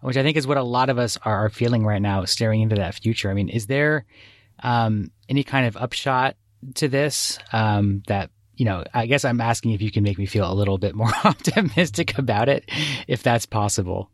which 0.03 0.19
I 0.19 0.23
think 0.23 0.37
is 0.37 0.47
what 0.47 0.59
a 0.59 0.63
lot 0.63 0.91
of 0.91 0.99
us 0.99 1.17
are, 1.23 1.49
feeling 1.49 1.87
right 1.87 2.03
now, 2.03 2.27
staring 2.27 2.61
into 2.61 2.77
that 2.77 2.95
future. 2.97 3.31
I 3.31 3.35
mean, 3.35 3.49
is 3.49 3.69
there 3.69 4.05
um, 4.63 5.11
any 5.31 5.45
kind 5.45 5.65
of 5.65 5.79
upshot 5.79 6.37
to 6.75 6.89
this 6.89 7.39
um, 7.53 8.03
that 8.07 8.29
you 8.55 8.67
know? 8.67 8.85
I 8.93 9.07
guess 9.07 9.25
I'm 9.25 9.41
asking 9.41 9.71
if 9.71 9.81
you 9.81 9.91
can 9.91 10.03
make 10.03 10.19
me 10.19 10.27
feel 10.27 10.51
a 10.51 10.53
little 10.53 10.77
bit 10.77 10.95
more 10.95 11.13
optimistic 11.25 12.19
about 12.19 12.51
it, 12.51 12.71
if 13.09 13.23
that's 13.23 13.47
possible. 13.47 14.11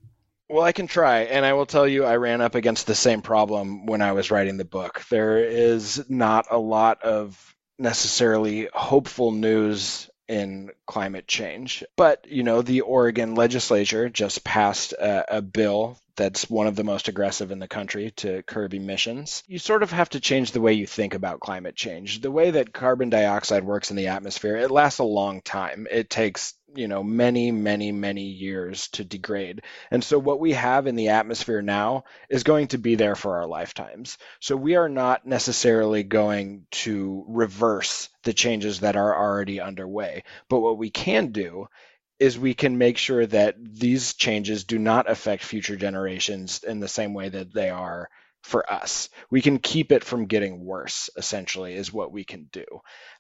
Well, 0.49 0.63
I 0.63 0.71
can 0.71 0.87
try, 0.87 1.23
and 1.23 1.45
I 1.45 1.55
will 1.55 1.67
tell 1.67 1.89
you, 1.89 2.05
I 2.05 2.17
ran 2.19 2.41
up 2.41 2.55
against 2.55 2.87
the 2.87 2.95
same 2.95 3.21
problem 3.21 3.85
when 3.85 4.01
I 4.01 4.13
was 4.13 4.31
writing 4.31 4.59
the 4.59 4.65
book. 4.65 5.03
There 5.11 5.39
is 5.39 6.09
not 6.09 6.47
a 6.53 6.57
lot 6.57 7.03
of 7.03 7.57
necessarily 7.81 8.69
hopeful 8.73 9.33
news 9.33 10.09
in 10.29 10.71
climate 10.87 11.27
change. 11.27 11.83
But, 11.97 12.27
you 12.29 12.43
know, 12.43 12.63
the 12.63 12.83
Oregon 12.83 13.35
legislature 13.35 14.09
just 14.09 14.45
passed 14.45 14.93
a, 14.93 15.39
a, 15.39 15.43
bill 15.43 15.99
that's 16.17 16.51
one 16.51 16.67
of 16.67 16.77
the 16.77 16.85
most 16.85 17.09
aggressive 17.09 17.51
in 17.51 17.61
the 17.61 17.69
country 17.69 18.11
to 18.17 18.43
curb 18.43 18.75
emissions. 18.75 19.43
You 19.47 19.59
sort 19.59 19.83
of 19.83 19.93
have 19.93 20.11
to 20.11 20.21
change 20.21 20.53
the 20.53 20.61
way 20.61 20.75
you 20.75 20.87
think 20.87 21.15
about 21.15 21.41
climate 21.41 21.77
change. 21.77 22.21
The 22.21 22.31
way 22.31 22.51
that 22.51 22.73
carbon 22.73 23.09
dioxide 23.09 23.65
works 23.65 23.91
in 23.91 23.97
the 23.97 24.09
atmosphere, 24.09 24.57
it 24.57 24.71
lasts 24.71 24.99
a 24.99 25.05
long 25.05 25.41
time. 25.41 25.87
It 25.91 26.11
takes 26.11 26.55
you 26.75 26.89
know 26.89 27.03
many 27.03 27.51
many 27.51 27.93
many 27.93 28.25
years 28.25 28.89
to 28.89 29.05
degrade. 29.05 29.63
And 29.91 30.03
so 30.03 30.19
what 30.19 30.41
we 30.41 30.53
have 30.53 30.87
in 30.87 30.97
the 30.97 31.09
atmosphere 31.09 31.63
now 31.63 32.05
is 32.29 32.43
going 32.43 32.69
to 32.69 32.79
be 32.79 32.95
there 32.95 33.17
for 33.17 33.39
our 33.39 33.47
lifetimes. 33.47 34.19
So 34.41 34.57
we 34.57 34.77
are 34.77 34.89
not 34.89 35.27
necessarily 35.27 36.03
going 36.03 36.67
to 36.71 37.25
reverse 37.29 38.09
the 38.25 38.33
changes 38.33 38.81
that 38.81 38.97
are 38.97 39.17
already 39.17 39.61
underway. 39.61 40.25
But 40.49 40.61
what 40.61 40.79
we 40.79 40.91
can 40.91 41.29
do 41.33 41.69
is 42.19 42.39
we 42.39 42.55
can 42.55 42.79
make 42.79 42.99
sure 42.99 43.27
that 43.27 43.57
these 43.59 44.15
changes 44.15 44.65
do 44.65 44.79
not 44.79 45.11
affect 45.11 45.45
future 45.45 45.77
generations 45.77 46.65
in 46.65 46.81
the 46.81 46.89
same 46.89 47.15
way 47.15 47.29
that 47.29 47.55
they 47.55 47.71
are 47.71 48.09
for 48.43 48.71
us. 48.73 49.09
We 49.31 49.43
can 49.43 49.59
keep 49.59 49.93
it 49.93 50.05
from 50.05 50.27
getting 50.27 50.65
worse, 50.65 51.11
essentially, 51.17 51.75
is 51.75 51.93
what 51.93 52.13
we 52.13 52.25
can 52.25 52.49
do. 52.51 52.65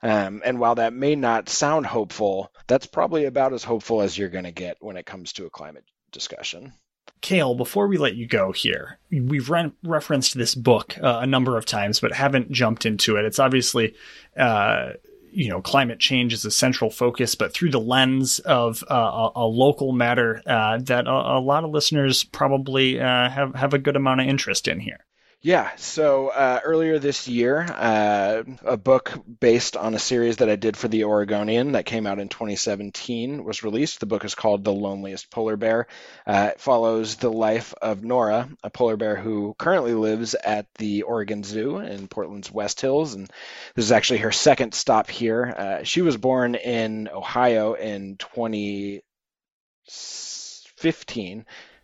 Um, 0.02 0.42
and 0.44 0.58
while 0.58 0.76
that 0.76 0.92
may 0.92 1.16
not 1.16 1.48
sound 1.48 1.86
hopeful, 1.86 2.52
that's 2.66 2.86
probably 2.86 3.24
about 3.26 3.52
as 3.52 3.64
hopeful 3.64 4.00
as 4.00 4.16
you're 4.16 4.28
going 4.28 4.44
to 4.44 4.52
get 4.52 4.76
when 4.80 4.96
it 4.96 5.06
comes 5.06 5.34
to 5.34 5.46
a 5.46 5.50
climate 5.50 5.84
discussion. 6.12 6.72
Kale, 7.20 7.54
before 7.54 7.88
we 7.88 7.98
let 7.98 8.14
you 8.14 8.26
go 8.26 8.52
here, 8.52 8.98
we've 9.10 9.50
re- 9.50 9.72
referenced 9.82 10.36
this 10.36 10.54
book 10.54 10.96
uh, 11.02 11.18
a 11.22 11.26
number 11.26 11.56
of 11.56 11.66
times, 11.66 12.00
but 12.00 12.12
haven't 12.12 12.50
jumped 12.52 12.86
into 12.86 13.16
it. 13.16 13.24
It's 13.24 13.40
obviously, 13.40 13.94
uh, 14.36 14.90
you 15.32 15.48
know, 15.48 15.60
climate 15.60 15.98
change 15.98 16.32
is 16.32 16.44
a 16.44 16.50
central 16.50 16.90
focus, 16.90 17.34
but 17.34 17.52
through 17.52 17.70
the 17.70 17.80
lens 17.80 18.38
of 18.40 18.84
uh, 18.88 18.94
a, 18.94 19.30
a, 19.36 19.46
local 19.46 19.92
matter 19.92 20.42
uh, 20.46 20.78
that 20.82 21.06
a, 21.06 21.10
a, 21.10 21.40
lot 21.40 21.64
of 21.64 21.70
listeners 21.70 22.22
probably 22.24 23.00
uh, 23.00 23.28
have 23.28 23.54
have 23.54 23.74
a 23.74 23.78
good 23.78 23.96
amount 23.96 24.20
of 24.20 24.26
interest 24.28 24.68
in 24.68 24.80
here. 24.80 25.04
Yeah, 25.40 25.70
so 25.76 26.28
uh, 26.28 26.58
earlier 26.64 26.98
this 26.98 27.28
year, 27.28 27.60
uh, 27.60 28.42
a 28.64 28.76
book 28.76 29.12
based 29.38 29.76
on 29.76 29.94
a 29.94 29.98
series 30.00 30.38
that 30.38 30.48
I 30.48 30.56
did 30.56 30.76
for 30.76 30.88
the 30.88 31.04
Oregonian 31.04 31.72
that 31.72 31.86
came 31.86 32.08
out 32.08 32.18
in 32.18 32.28
2017 32.28 33.44
was 33.44 33.62
released. 33.62 34.00
The 34.00 34.06
book 34.06 34.24
is 34.24 34.34
called 34.34 34.64
The 34.64 34.72
Loneliest 34.72 35.30
Polar 35.30 35.56
Bear. 35.56 35.86
Uh, 36.26 36.50
it 36.54 36.60
follows 36.60 37.14
the 37.14 37.30
life 37.30 37.72
of 37.80 38.02
Nora, 38.02 38.48
a 38.64 38.70
polar 38.70 38.96
bear 38.96 39.14
who 39.14 39.54
currently 39.56 39.94
lives 39.94 40.34
at 40.34 40.66
the 40.74 41.02
Oregon 41.02 41.44
Zoo 41.44 41.78
in 41.78 42.08
Portland's 42.08 42.50
West 42.50 42.80
Hills. 42.80 43.14
And 43.14 43.30
this 43.76 43.84
is 43.84 43.92
actually 43.92 44.18
her 44.18 44.32
second 44.32 44.74
stop 44.74 45.08
here. 45.08 45.54
Uh, 45.56 45.84
she 45.84 46.02
was 46.02 46.16
born 46.16 46.56
in 46.56 47.08
Ohio 47.08 47.74
in 47.74 48.16
2015 48.16 49.02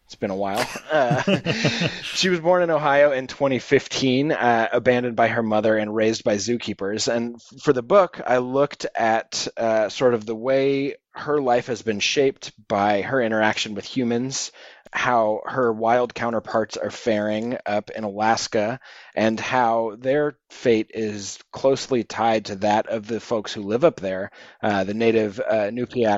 it's 0.07 0.17
been 0.17 0.31
a 0.31 0.37
while. 0.37 0.67
Uh, 0.91 1.23
she 2.03 2.29
was 2.29 2.41
born 2.41 2.63
in 2.63 2.71
Ohio 2.71 3.13
in 3.13 3.27
2015, 3.27 4.33
uh, 4.33 4.69
abandoned 4.73 5.17
by 5.17 5.29
her 5.29 5.43
mother 5.43 5.77
and 5.77 5.95
raised 5.95 6.25
by 6.25 6.37
zookeepers. 6.37 7.13
And 7.13 7.41
for 7.63 7.73
the 7.73 7.83
book, 7.83 8.21
I 8.27 8.39
looked 8.39 8.87
at 8.95 9.49
uh, 9.57 9.89
sort 9.89 10.15
of 10.15 10.27
the 10.27 10.35
way 10.35 10.97
her 11.15 11.41
life 11.41 11.69
has 11.69 11.83
been 11.83 12.01
shaped 12.01 12.53
by 12.69 13.03
her 13.03 13.23
interaction 13.23 13.75
with 13.75 13.85
humans, 13.85 14.51
how 14.93 15.41
her 15.47 15.73
wild 15.73 16.13
counterparts 16.13 16.77
are 16.77 16.91
faring 16.91 17.57
up 17.65 17.91
in 17.91 18.05
Alaska, 18.05 18.81
and 19.15 19.39
how 19.39 19.97
their 19.99 20.37
fate 20.51 20.91
is 20.93 21.39
closely 21.53 22.05
tied 22.05 22.47
to 22.47 22.57
that 22.57 22.89
of 22.89 23.07
the 23.07 23.21
folks 23.21 23.53
who 23.53 23.63
live 23.63 23.85
up 23.85 24.01
there, 24.01 24.31
uh, 24.63 24.85
the 24.85 24.95
native 24.95 25.41
uh, 25.41 25.71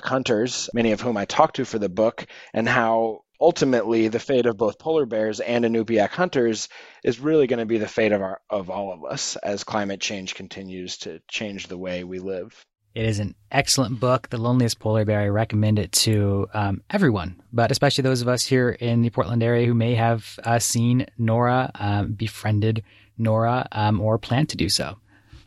hunters, 0.02 0.70
many 0.74 0.92
of 0.92 1.00
whom 1.00 1.16
I 1.16 1.26
talked 1.26 1.56
to 1.56 1.64
for 1.64 1.78
the 1.78 1.90
book, 1.90 2.26
and 2.54 2.68
how 2.68 3.22
ultimately 3.40 4.08
the 4.08 4.18
fate 4.18 4.46
of 4.46 4.56
both 4.56 4.78
polar 4.78 5.06
bears 5.06 5.40
and 5.40 5.64
Inupiaq 5.64 6.10
hunters 6.10 6.68
is 7.04 7.20
really 7.20 7.46
going 7.46 7.58
to 7.58 7.66
be 7.66 7.78
the 7.78 7.88
fate 7.88 8.12
of 8.12 8.22
our 8.22 8.40
of 8.50 8.70
all 8.70 8.92
of 8.92 9.04
us 9.04 9.36
as 9.36 9.64
climate 9.64 10.00
change 10.00 10.34
continues 10.34 10.98
to 10.98 11.20
change 11.28 11.66
the 11.66 11.78
way 11.78 12.04
we 12.04 12.18
live. 12.18 12.64
It 12.94 13.04
is 13.04 13.18
an 13.18 13.34
excellent 13.52 14.00
book, 14.00 14.30
The 14.30 14.38
Loneliest 14.38 14.78
Polar 14.78 15.04
Bear. 15.04 15.20
I 15.20 15.28
recommend 15.28 15.78
it 15.78 15.92
to 15.92 16.48
um, 16.54 16.82
everyone, 16.88 17.42
but 17.52 17.70
especially 17.70 18.00
those 18.00 18.22
of 18.22 18.28
us 18.28 18.46
here 18.46 18.70
in 18.70 19.02
the 19.02 19.10
Portland 19.10 19.42
area 19.42 19.66
who 19.66 19.74
may 19.74 19.94
have 19.94 20.38
uh, 20.44 20.58
seen 20.58 21.04
Nora, 21.18 21.70
um, 21.74 22.12
befriended 22.12 22.82
Nora, 23.18 23.68
um, 23.72 24.00
or 24.00 24.16
plan 24.16 24.46
to 24.46 24.56
do 24.56 24.70
so. 24.70 24.96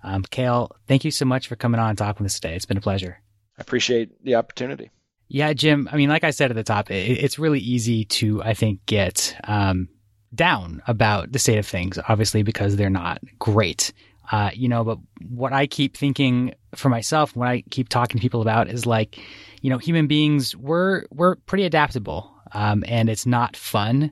Um, 0.04 0.22
Kale, 0.30 0.72
thank 0.88 1.04
you 1.04 1.10
so 1.10 1.26
much 1.26 1.48
for 1.48 1.56
coming 1.56 1.80
on 1.80 1.90
and 1.90 1.98
talking 1.98 2.24
with 2.24 2.32
us 2.32 2.40
today. 2.40 2.56
It's 2.56 2.68
been 2.68 2.78
a 2.78 2.82
pleasure. 2.82 3.20
I 3.58 3.62
appreciate 3.62 4.24
the 4.24 4.36
opportunity. 4.36 4.92
Yeah, 5.30 5.54
Jim. 5.54 5.88
I 5.92 5.96
mean, 5.96 6.10
like 6.10 6.24
I 6.24 6.32
said 6.32 6.50
at 6.50 6.56
the 6.56 6.64
top, 6.64 6.90
it, 6.90 6.96
it's 6.96 7.38
really 7.38 7.60
easy 7.60 8.06
to, 8.06 8.42
I 8.44 8.56
think, 8.56 8.84
get 8.88 9.40
um, 9.44 9.88
down 10.34 10.82
about 10.88 11.32
the 11.32 11.40
state 11.40 11.60
of 11.60 11.68
things, 11.68 12.00
obviously, 12.08 12.42
because 12.42 12.76
they're 12.76 12.90
not 12.90 13.22
great. 13.38 13.94
Uh, 14.32 14.50
you 14.54 14.68
know, 14.68 14.84
but 14.84 14.98
what 15.28 15.54
I 15.54 15.68
keep 15.68 15.96
thinking 15.96 16.54
for 16.76 16.90
myself, 16.90 17.36
what 17.36 17.48
I 17.48 17.64
keep 17.70 17.90
talking 17.90 18.20
to 18.20 18.22
people 18.22 18.42
about 18.42 18.70
is 18.70 18.86
like, 18.86 19.20
you 19.62 19.70
know, 19.70 19.78
human 19.78 20.08
beings, 20.08 20.56
we're, 20.56 21.06
we're 21.12 21.36
pretty 21.36 21.64
adaptable. 21.64 22.32
Um, 22.52 22.84
and 22.88 23.10
it's 23.10 23.26
not 23.26 23.56
fun 23.56 24.12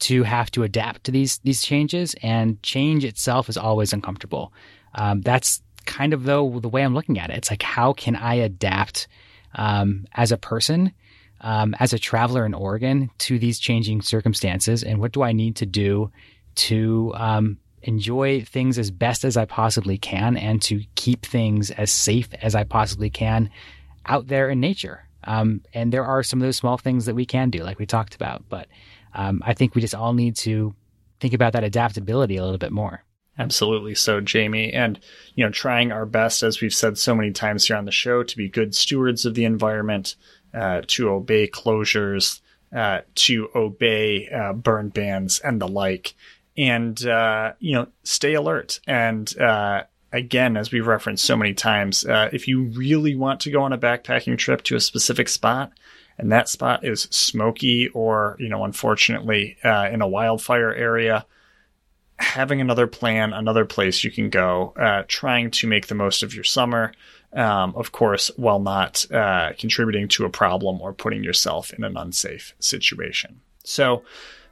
to 0.00 0.22
have 0.22 0.50
to 0.52 0.62
adapt 0.62 1.04
to 1.04 1.12
these, 1.12 1.38
these 1.44 1.62
changes 1.62 2.14
and 2.22 2.62
change 2.62 3.04
itself 3.04 3.48
is 3.48 3.56
always 3.56 3.92
uncomfortable. 3.92 4.52
Um, 4.94 5.20
that's 5.20 5.62
kind 5.86 6.12
of 6.14 6.24
though 6.24 6.58
the 6.60 6.68
way 6.68 6.82
I'm 6.82 6.94
looking 6.94 7.18
at 7.18 7.30
it. 7.30 7.36
It's 7.36 7.50
like, 7.50 7.62
how 7.62 7.92
can 7.92 8.16
I 8.16 8.34
adapt 8.34 9.08
um, 9.54 10.06
as 10.14 10.32
a 10.32 10.36
person, 10.36 10.92
um, 11.40 11.74
as 11.78 11.92
a 11.92 11.98
traveler 11.98 12.46
in 12.46 12.54
Oregon 12.54 13.10
to 13.18 13.38
these 13.38 13.58
changing 13.58 14.02
circumstances, 14.02 14.82
and 14.82 15.00
what 15.00 15.12
do 15.12 15.22
I 15.22 15.32
need 15.32 15.56
to 15.56 15.66
do 15.66 16.10
to 16.56 17.12
um, 17.14 17.58
enjoy 17.82 18.42
things 18.42 18.78
as 18.78 18.90
best 18.90 19.24
as 19.24 19.36
I 19.36 19.44
possibly 19.44 19.98
can, 19.98 20.36
and 20.36 20.60
to 20.62 20.82
keep 20.94 21.26
things 21.26 21.70
as 21.70 21.90
safe 21.90 22.28
as 22.40 22.54
I 22.54 22.64
possibly 22.64 23.10
can 23.10 23.50
out 24.06 24.26
there 24.28 24.50
in 24.50 24.60
nature. 24.60 25.06
Um, 25.24 25.62
and 25.72 25.92
there 25.92 26.04
are 26.04 26.22
some 26.22 26.40
of 26.40 26.46
those 26.46 26.56
small 26.56 26.76
things 26.76 27.06
that 27.06 27.14
we 27.14 27.26
can 27.26 27.50
do, 27.50 27.62
like 27.62 27.78
we 27.78 27.86
talked 27.86 28.14
about, 28.14 28.44
but 28.48 28.68
um, 29.14 29.42
I 29.44 29.54
think 29.54 29.74
we 29.74 29.80
just 29.80 29.94
all 29.94 30.12
need 30.12 30.36
to 30.36 30.74
think 31.20 31.34
about 31.34 31.54
that 31.54 31.64
adaptability 31.64 32.36
a 32.36 32.44
little 32.44 32.58
bit 32.58 32.72
more. 32.72 33.02
Absolutely 33.36 33.96
so, 33.96 34.20
Jamie. 34.20 34.72
And, 34.72 35.00
you 35.34 35.44
know, 35.44 35.50
trying 35.50 35.90
our 35.90 36.06
best, 36.06 36.42
as 36.42 36.60
we've 36.60 36.74
said 36.74 36.96
so 36.96 37.14
many 37.14 37.32
times 37.32 37.66
here 37.66 37.76
on 37.76 37.84
the 37.84 37.90
show, 37.90 38.22
to 38.22 38.36
be 38.36 38.48
good 38.48 38.74
stewards 38.74 39.26
of 39.26 39.34
the 39.34 39.44
environment, 39.44 40.14
uh, 40.52 40.82
to 40.86 41.10
obey 41.10 41.48
closures, 41.48 42.40
uh, 42.72 43.00
to 43.16 43.48
obey 43.54 44.28
uh, 44.28 44.52
burn 44.52 44.88
bans 44.88 45.40
and 45.40 45.60
the 45.60 45.66
like. 45.66 46.14
And, 46.56 47.04
uh, 47.04 47.54
you 47.58 47.74
know, 47.74 47.88
stay 48.04 48.34
alert. 48.34 48.78
And, 48.86 49.36
uh, 49.40 49.82
again, 50.12 50.56
as 50.56 50.70
we've 50.70 50.86
referenced 50.86 51.24
so 51.24 51.36
many 51.36 51.54
times, 51.54 52.04
uh, 52.04 52.28
if 52.32 52.46
you 52.46 52.66
really 52.66 53.16
want 53.16 53.40
to 53.40 53.50
go 53.50 53.62
on 53.62 53.72
a 53.72 53.78
backpacking 53.78 54.38
trip 54.38 54.62
to 54.62 54.76
a 54.76 54.80
specific 54.80 55.28
spot, 55.28 55.72
and 56.18 56.30
that 56.30 56.48
spot 56.48 56.84
is 56.84 57.08
smoky 57.10 57.88
or, 57.88 58.36
you 58.38 58.48
know, 58.48 58.64
unfortunately, 58.64 59.56
in 59.64 60.00
a 60.00 60.06
wildfire 60.06 60.72
area, 60.72 61.26
having 62.18 62.60
another 62.60 62.86
plan, 62.86 63.32
another 63.32 63.64
place 63.64 64.04
you 64.04 64.10
can 64.10 64.30
go, 64.30 64.72
uh, 64.76 65.02
trying 65.08 65.50
to 65.50 65.66
make 65.66 65.86
the 65.88 65.94
most 65.94 66.22
of 66.22 66.34
your 66.34 66.44
summer, 66.44 66.92
um, 67.32 67.74
of 67.76 67.92
course, 67.92 68.30
while 68.36 68.60
not 68.60 69.10
uh, 69.12 69.52
contributing 69.58 70.08
to 70.08 70.24
a 70.24 70.30
problem 70.30 70.80
or 70.80 70.92
putting 70.92 71.24
yourself 71.24 71.72
in 71.72 71.82
an 71.84 71.96
unsafe 71.96 72.54
situation. 72.60 73.40
So, 73.64 74.04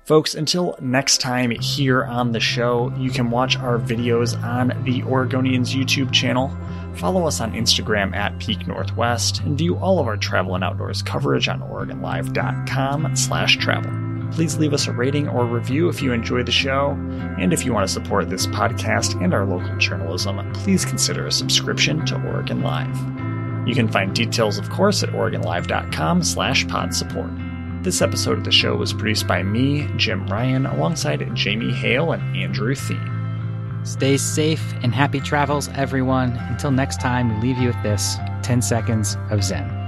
folks, 0.04 0.34
until 0.34 0.76
next 0.80 1.20
time 1.20 1.50
here 1.50 2.04
on 2.04 2.32
the 2.32 2.40
show, 2.40 2.92
you 2.98 3.10
can 3.10 3.30
watch 3.30 3.56
our 3.56 3.78
videos 3.78 4.40
on 4.42 4.68
the 4.84 5.02
Oregonians 5.02 5.74
YouTube 5.74 6.12
channel. 6.12 6.50
Follow 6.96 7.26
us 7.26 7.40
on 7.40 7.52
Instagram 7.52 8.14
at 8.14 8.38
Peak 8.38 8.66
Northwest 8.66 9.40
and 9.40 9.56
view 9.56 9.76
all 9.76 9.98
of 9.98 10.06
our 10.06 10.16
travel 10.16 10.54
and 10.54 10.64
outdoors 10.64 11.02
coverage 11.02 11.48
on 11.48 11.60
OregonLive.com 11.60 13.16
slash 13.16 13.56
travel. 13.56 13.90
Please 14.32 14.56
leave 14.56 14.72
us 14.72 14.86
a 14.86 14.92
rating 14.92 15.28
or 15.28 15.44
review 15.44 15.88
if 15.88 16.02
you 16.02 16.12
enjoy 16.12 16.42
the 16.42 16.52
show. 16.52 16.90
And 17.38 17.52
if 17.52 17.64
you 17.64 17.72
want 17.72 17.86
to 17.86 17.92
support 17.92 18.30
this 18.30 18.46
podcast 18.46 19.22
and 19.22 19.34
our 19.34 19.44
local 19.44 19.76
journalism, 19.76 20.52
please 20.52 20.84
consider 20.84 21.26
a 21.26 21.32
subscription 21.32 22.04
to 22.06 22.16
Oregon 22.30 22.62
Live. 22.62 22.96
You 23.68 23.74
can 23.74 23.88
find 23.88 24.14
details, 24.14 24.58
of 24.58 24.70
course, 24.70 25.02
at 25.02 25.10
OregonLive.com 25.10 26.22
slash 26.22 26.66
pod 26.66 26.94
support. 26.94 27.30
This 27.82 28.00
episode 28.00 28.38
of 28.38 28.44
the 28.44 28.52
show 28.52 28.76
was 28.76 28.92
produced 28.92 29.26
by 29.26 29.42
me, 29.42 29.88
Jim 29.96 30.24
Ryan, 30.28 30.66
alongside 30.66 31.28
Jamie 31.34 31.72
Hale 31.72 32.12
and 32.12 32.36
Andrew 32.36 32.76
Thiem. 32.76 33.84
Stay 33.84 34.16
safe 34.16 34.72
and 34.84 34.94
happy 34.94 35.18
travels, 35.18 35.68
everyone. 35.74 36.30
Until 36.48 36.70
next 36.70 37.00
time, 37.00 37.28
we 37.28 37.48
leave 37.48 37.58
you 37.58 37.66
with 37.68 37.82
this 37.82 38.18
10 38.42 38.62
seconds 38.62 39.16
of 39.30 39.42
Zen. 39.42 39.81